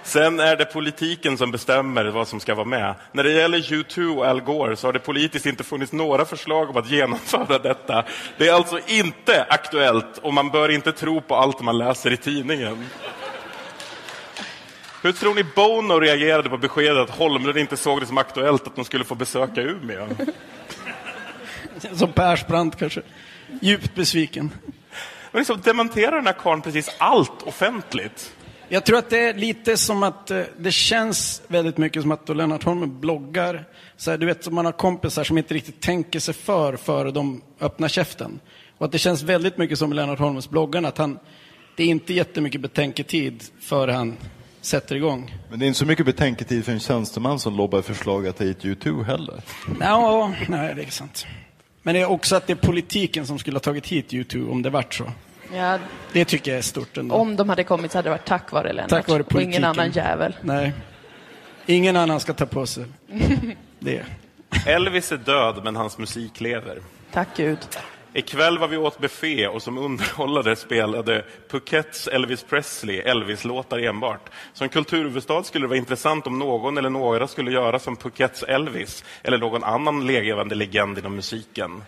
[0.03, 2.95] Sen är det politiken som bestämmer vad som ska vara med.
[3.12, 6.70] När det gäller U2 och Al Gore så har det politiskt inte funnits några förslag
[6.70, 8.05] om att genomföra detta.
[8.39, 12.16] Det är alltså inte aktuellt och man bör inte tro på allt man läser i
[12.16, 12.85] tidningen.
[15.03, 18.77] Hur tror ni Bono reagerade på beskedet att Holmlund inte såg det som aktuellt att
[18.77, 20.07] de skulle få besöka Umeå?
[21.93, 23.03] Som Persbrandt kanske.
[23.61, 24.51] Djupt besviken.
[25.37, 28.34] Men liksom dementerar den här karln precis allt offentligt?
[28.68, 32.28] Jag tror att det är lite som att eh, det känns väldigt mycket som att
[32.28, 33.64] Lennart Holm bloggar,
[33.97, 37.43] så här, du vet, man har kompisar som inte riktigt tänker sig för före de
[37.61, 38.41] öppnar käften.
[38.78, 41.18] Och att det känns väldigt mycket som Lennart Holms bloggarna, att han,
[41.76, 44.16] det är inte jättemycket betänketid före han
[44.61, 45.34] sätter igång.
[45.51, 48.45] Men det är inte så mycket betänketid för en tjänsteman som lobbar förslag att ta
[48.45, 49.43] hit U2 heller.
[49.80, 51.26] Ja, nej, det är sant.
[51.87, 54.62] Men det är också att det är politiken som skulle ha tagit hit U2 om
[54.62, 55.12] det vart så.
[55.55, 55.78] Ja,
[56.12, 57.14] Det tycker jag är stort ändå.
[57.14, 59.51] om de hade kommit så hade det varit tack vare Lennart Tack vare och politiken.
[59.53, 60.37] ingen annan jävel.
[60.43, 60.72] Nej.
[61.66, 62.84] Ingen annan ska ta på sig
[63.78, 64.03] det.
[64.66, 66.78] Elvis är död, men hans musik lever.
[67.12, 67.59] Tack Gud.
[68.17, 74.31] Ikväll var vi åt buffé och som underhållare spelade Phukets Elvis Presley Elvis-låtar enbart.
[74.53, 79.05] Som kulturhuvudstad skulle det vara intressant om någon eller några skulle göra som Phukets Elvis
[79.23, 81.83] eller någon annan levande legend inom musiken.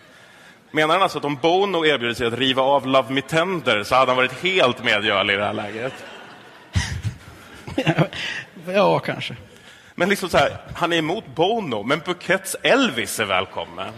[0.71, 3.95] Menar han alltså att om Bono erbjuder sig att riva av Love Me Tender så
[3.95, 5.93] hade han varit helt medgörlig i det här läget?
[8.67, 9.35] Ja, kanske.
[9.95, 13.93] Men liksom så här, han är emot Bono, men Phukets Elvis är välkommen.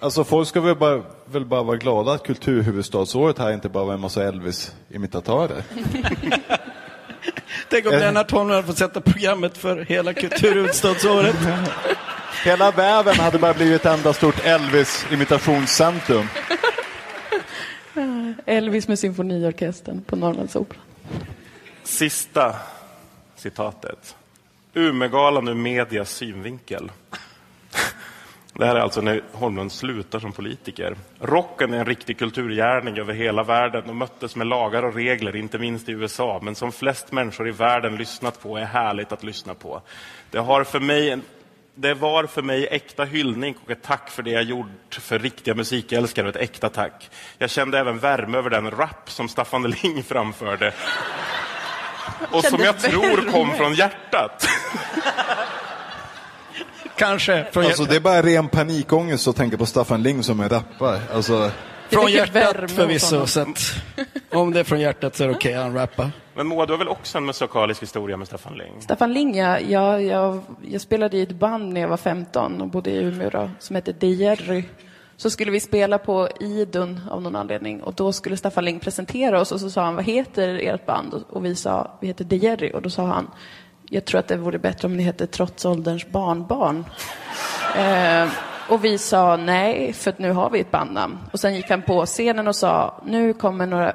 [0.00, 3.94] Alltså folk ska väl bara, väl bara vara glada att kulturhuvudstadsåret här inte bara var
[3.94, 5.62] en massa Elvis-imitatörer.
[7.68, 8.00] Tänk om Eh.
[8.00, 11.36] Lennart Holm hade fått sätta programmet för hela kulturhuvudstadsåret.
[12.44, 16.26] Hela världen hade bara blivit ett enda stort Elvis-imitationscentrum.
[18.46, 20.82] Elvis med symfoniorkestern på Norrlandsoperan.
[21.84, 22.54] Sista
[23.36, 24.16] citatet.
[24.74, 26.90] Umegalan ur medias synvinkel.
[28.56, 30.96] Det här är alltså när Holmlund slutar som politiker.
[31.20, 35.58] Rocken är en riktig kulturgärning över hela världen och möttes med lagar och regler, inte
[35.58, 39.54] minst i USA, men som flest människor i världen lyssnat på är härligt att lyssna
[39.54, 39.82] på.
[40.30, 41.18] Det, har för mig
[41.74, 45.54] det var för mig äkta hyllning och ett tack för det jag gjort för riktiga
[45.54, 47.10] musikälskare ett äkta tack.
[47.38, 50.72] Jag kände även värme över den rap som Staffan Ling framförde
[52.30, 54.48] och som jag tror kom från hjärtat.
[56.96, 57.46] Kanske.
[57.52, 61.00] Från Alltså det är bara ren panikångest att tänka på Staffan Ling som en rappare.
[61.14, 61.50] Alltså,
[61.88, 63.74] Från hjärtat förvisso, så att
[64.32, 66.10] om det är från hjärtat så är det okej, han rappar.
[66.34, 68.72] Men Moa, du har väl också en musikalisk historia med Staffan Ling?
[68.80, 72.68] Staffan Ling, ja, jag, jag, jag spelade i ett band när jag var 15 och
[72.68, 74.64] bodde i Umeå då, som hette De Jerry.
[75.16, 79.40] Så skulle vi spela på Idun av någon anledning och då skulle Staffan Ling presentera
[79.40, 81.14] oss och så sa han, vad heter ert band?
[81.14, 83.30] Och- Och vi sa, vi heter De Jerry och då sa han,
[83.94, 86.84] jag tror att det vore bättre om ni hette Trots ålderns barnbarn.
[87.76, 88.28] Eh,
[88.68, 91.18] och vi sa nej, för att nu har vi ett bandnamn.
[91.32, 93.92] Och sen gick han på scenen och sa, nu kommer några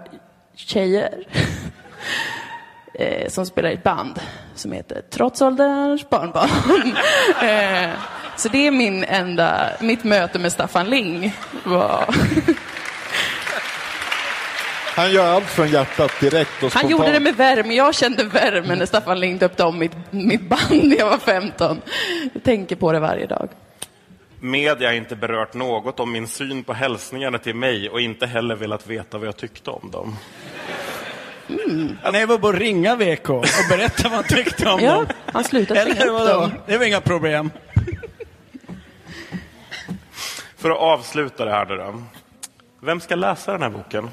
[0.56, 1.28] tjejer
[2.94, 4.20] eh, som spelar i ett band
[4.56, 6.50] som heter Trots ålderns barnbarn.
[7.50, 7.90] eh,
[8.38, 11.36] så det är min enda, mitt möte med Staffan Ling.
[11.64, 12.16] Var,
[15.00, 17.74] han gör allt från hjärtat direkt och han gjorde det med värme.
[17.76, 21.82] Jag kände värme när Staffan Ling döpte om mitt, mitt band när jag var 15.
[22.34, 23.50] Jag tänker på det varje dag.
[24.40, 28.56] Media har inte berört något om min syn på hälsningarna till mig och inte heller
[28.56, 30.16] velat veta vad jag tyckte om dem.
[32.04, 35.06] Nej, det var bara att ringa VK och berätta vad han tyckte om Ja, dem.
[35.26, 36.42] han slutade Eller upp vadå?
[36.42, 36.52] dem.
[36.68, 37.52] Det var inga problem.
[40.58, 42.04] För att avsluta det här nu då.
[42.82, 44.10] Vem ska läsa den här boken?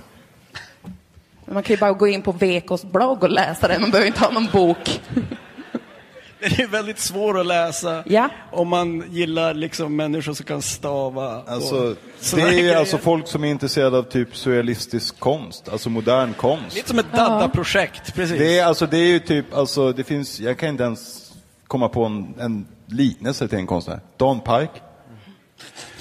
[1.57, 3.81] Man kan ju bara gå in på VKs blogg och läsa den.
[3.81, 5.01] Man behöver inte ha någon bok.
[6.41, 8.29] Den är väldigt svår att läsa Ja.
[8.53, 11.43] om man gillar liksom människor som kan stava.
[11.47, 11.95] Alltså,
[12.35, 12.77] det är ju grejer.
[12.77, 16.77] alltså folk som är intresserade av typ surrealistisk konst, alltså modern konst.
[16.77, 18.39] Lite som ett Dada-projekt, precis.
[18.39, 21.33] Det är, alltså, det är ju typ, alltså, det finns, jag kan inte ens
[21.67, 24.01] komma på en, en liknelse till en konstnär.
[24.17, 24.71] Dan Park.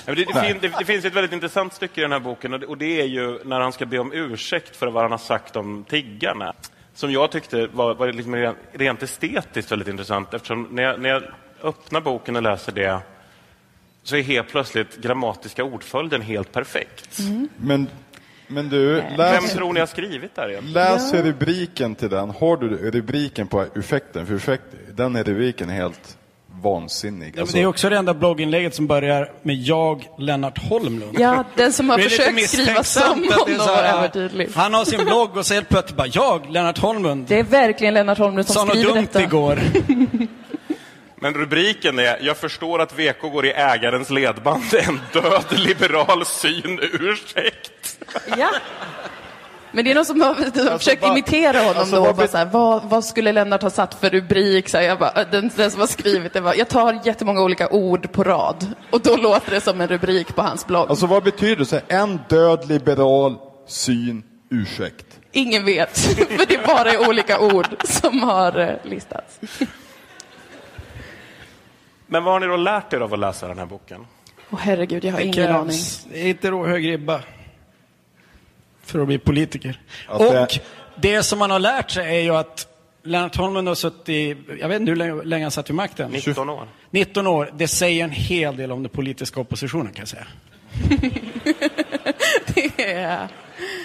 [0.05, 2.59] Det, det, fin, det, det finns ett väldigt intressant stycke i den här boken och
[2.59, 5.17] det, och det är ju när han ska be om ursäkt för vad han har
[5.17, 6.53] sagt om tiggarna.
[6.93, 11.09] Som jag tyckte var, var liksom rent, rent estetiskt väldigt intressant eftersom när jag, när
[11.09, 11.23] jag
[11.63, 12.99] öppnar boken och läser det
[14.03, 17.19] så är helt plötsligt grammatiska ordföljden helt perfekt.
[17.57, 17.87] Men
[18.47, 20.73] Men du, Vem läs, tror ni har skrivit där egentligen?
[20.73, 22.29] läs rubriken till den.
[22.29, 24.25] Har du rubriken på ursäkten?
[24.25, 26.17] För ursäkt, den är rubriken är helt
[26.65, 27.27] vansinnig.
[27.27, 31.17] Ja, men Alltså, det är också det enda blogginlägget som börjar med jag, Lennart Holmlund.
[31.19, 34.49] Ja, den som har försökt skriva som honom var övertydlig.
[34.55, 37.25] Han har sin blogg och så helt plötsligt bara jag, Lennart Holmlund.
[37.27, 39.23] Det är verkligen Lennart Holmlund som skriver dumt detta.
[39.23, 39.59] igår.
[41.19, 44.63] Men rubriken är “Jag förstår att VK går i ägarens ledband.
[44.87, 47.97] En död liberal syn ursäkt”.
[48.37, 48.49] Ja.
[49.75, 52.01] Men det är någon som har försökt bara- imitera honom alltså, då.
[52.01, 54.69] Bara bet- så här, vad, vad skulle Lennart ha satt för rubrik?
[54.69, 57.69] Så här, jag bara, den, den som har skrivit det var, jag tar jättemånga olika
[57.69, 58.65] ord på rad.
[58.91, 60.89] Och då låter det som en rubrik på hans blogg.
[60.89, 61.65] alltså vad betyder det?
[61.65, 63.35] Så här, En död liberal
[63.67, 65.05] syn ursäkt.
[65.31, 65.97] Ingen vet,
[66.37, 69.39] för det bara är olika ord som har eh, listats.
[72.07, 74.07] Men vad har ni då lärt er av att läsa den här boken?
[74.51, 75.77] Åh herregud, jag har Det ingen aning.
[76.13, 77.21] inte råhög ribba
[78.85, 79.79] för att bli politiker.
[80.07, 80.59] Alltså, och jag-
[80.95, 82.67] det som man har lärt sig är ju att
[83.03, 86.11] Lennart Holmlund har suttit, jag vet inte hur länge, länge han satt vid makten.
[86.11, 86.67] 19 år.
[86.91, 87.51] 19 år.
[87.57, 90.25] Det säger en hel del om den politiska oppositionen kan jag säga.
[92.53, 93.27] Det är-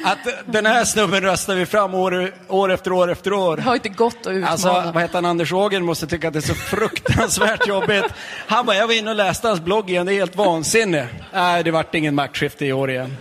[0.04, 3.56] Att den här snubben röstar vi fram år, år efter år efter år.
[3.56, 4.46] det har inte gått att utmana.
[4.52, 8.04] Alltså, vad heter han, Anders Ågren måste tycka att det är så fruktansvärt jobbigt.
[8.46, 11.08] Han bara, jag var inne och läste hans blogg igen, det är helt vansinne.
[11.32, 13.16] Nej, det vart ingen maktskifte i år igen.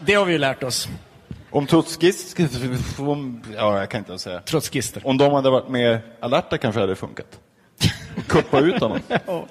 [0.00, 0.88] Det har vi ju lärt oss.
[1.50, 2.38] Om trotskist,
[2.98, 4.40] om, ja jag kan inte säga.
[4.40, 5.06] Trotskister.
[5.06, 7.38] Om de hade varit mer alerta kanske hade det funkat.
[8.26, 8.98] Kuppa ut honom.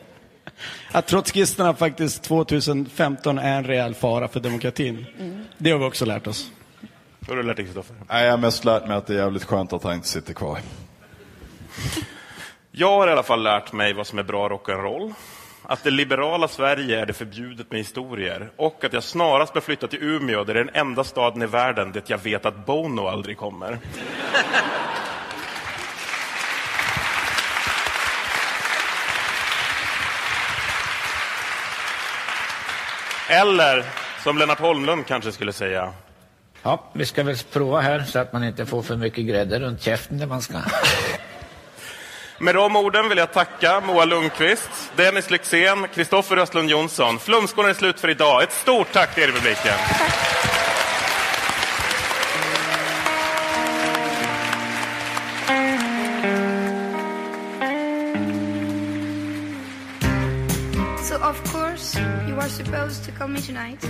[0.91, 5.05] Att trotskisterna faktiskt 2015 är en rejäl fara för demokratin.
[5.57, 6.51] Det har vi också lärt oss.
[7.19, 7.95] Vad har du lärt dig Kristoffer?
[8.07, 10.59] Jag har mest lärt mig att det är jävligt skönt att han inte sitter kvar.
[12.71, 15.13] Jag har i alla fall lärt mig vad som är bra rock'n'roll.
[15.69, 18.49] Att det liberala Sverige är det förbjudet med historier.
[18.55, 21.45] Och att jag snarast bör flytta till Umeå, där det är den enda staden i
[21.45, 23.79] världen dit jag vet att Bono aldrig kommer.
[33.29, 33.85] Eller,
[34.23, 35.93] som Lennart Holmlund kanske skulle säga,
[36.63, 39.81] Ja, vi ska väl prova här så att man inte får för mycket grädde runt
[39.81, 40.57] käften när man ska...
[42.41, 47.19] Med de orden vill jag tacka Moa Lundqvist, Dennis Lyxzén, Kristoffer Östlund Jonsson.
[47.19, 48.43] Flumskolan är slut för idag.
[48.43, 49.73] Ett stort tack till er i publiken.
[61.03, 63.85] So of course you are supposed to call me tonight.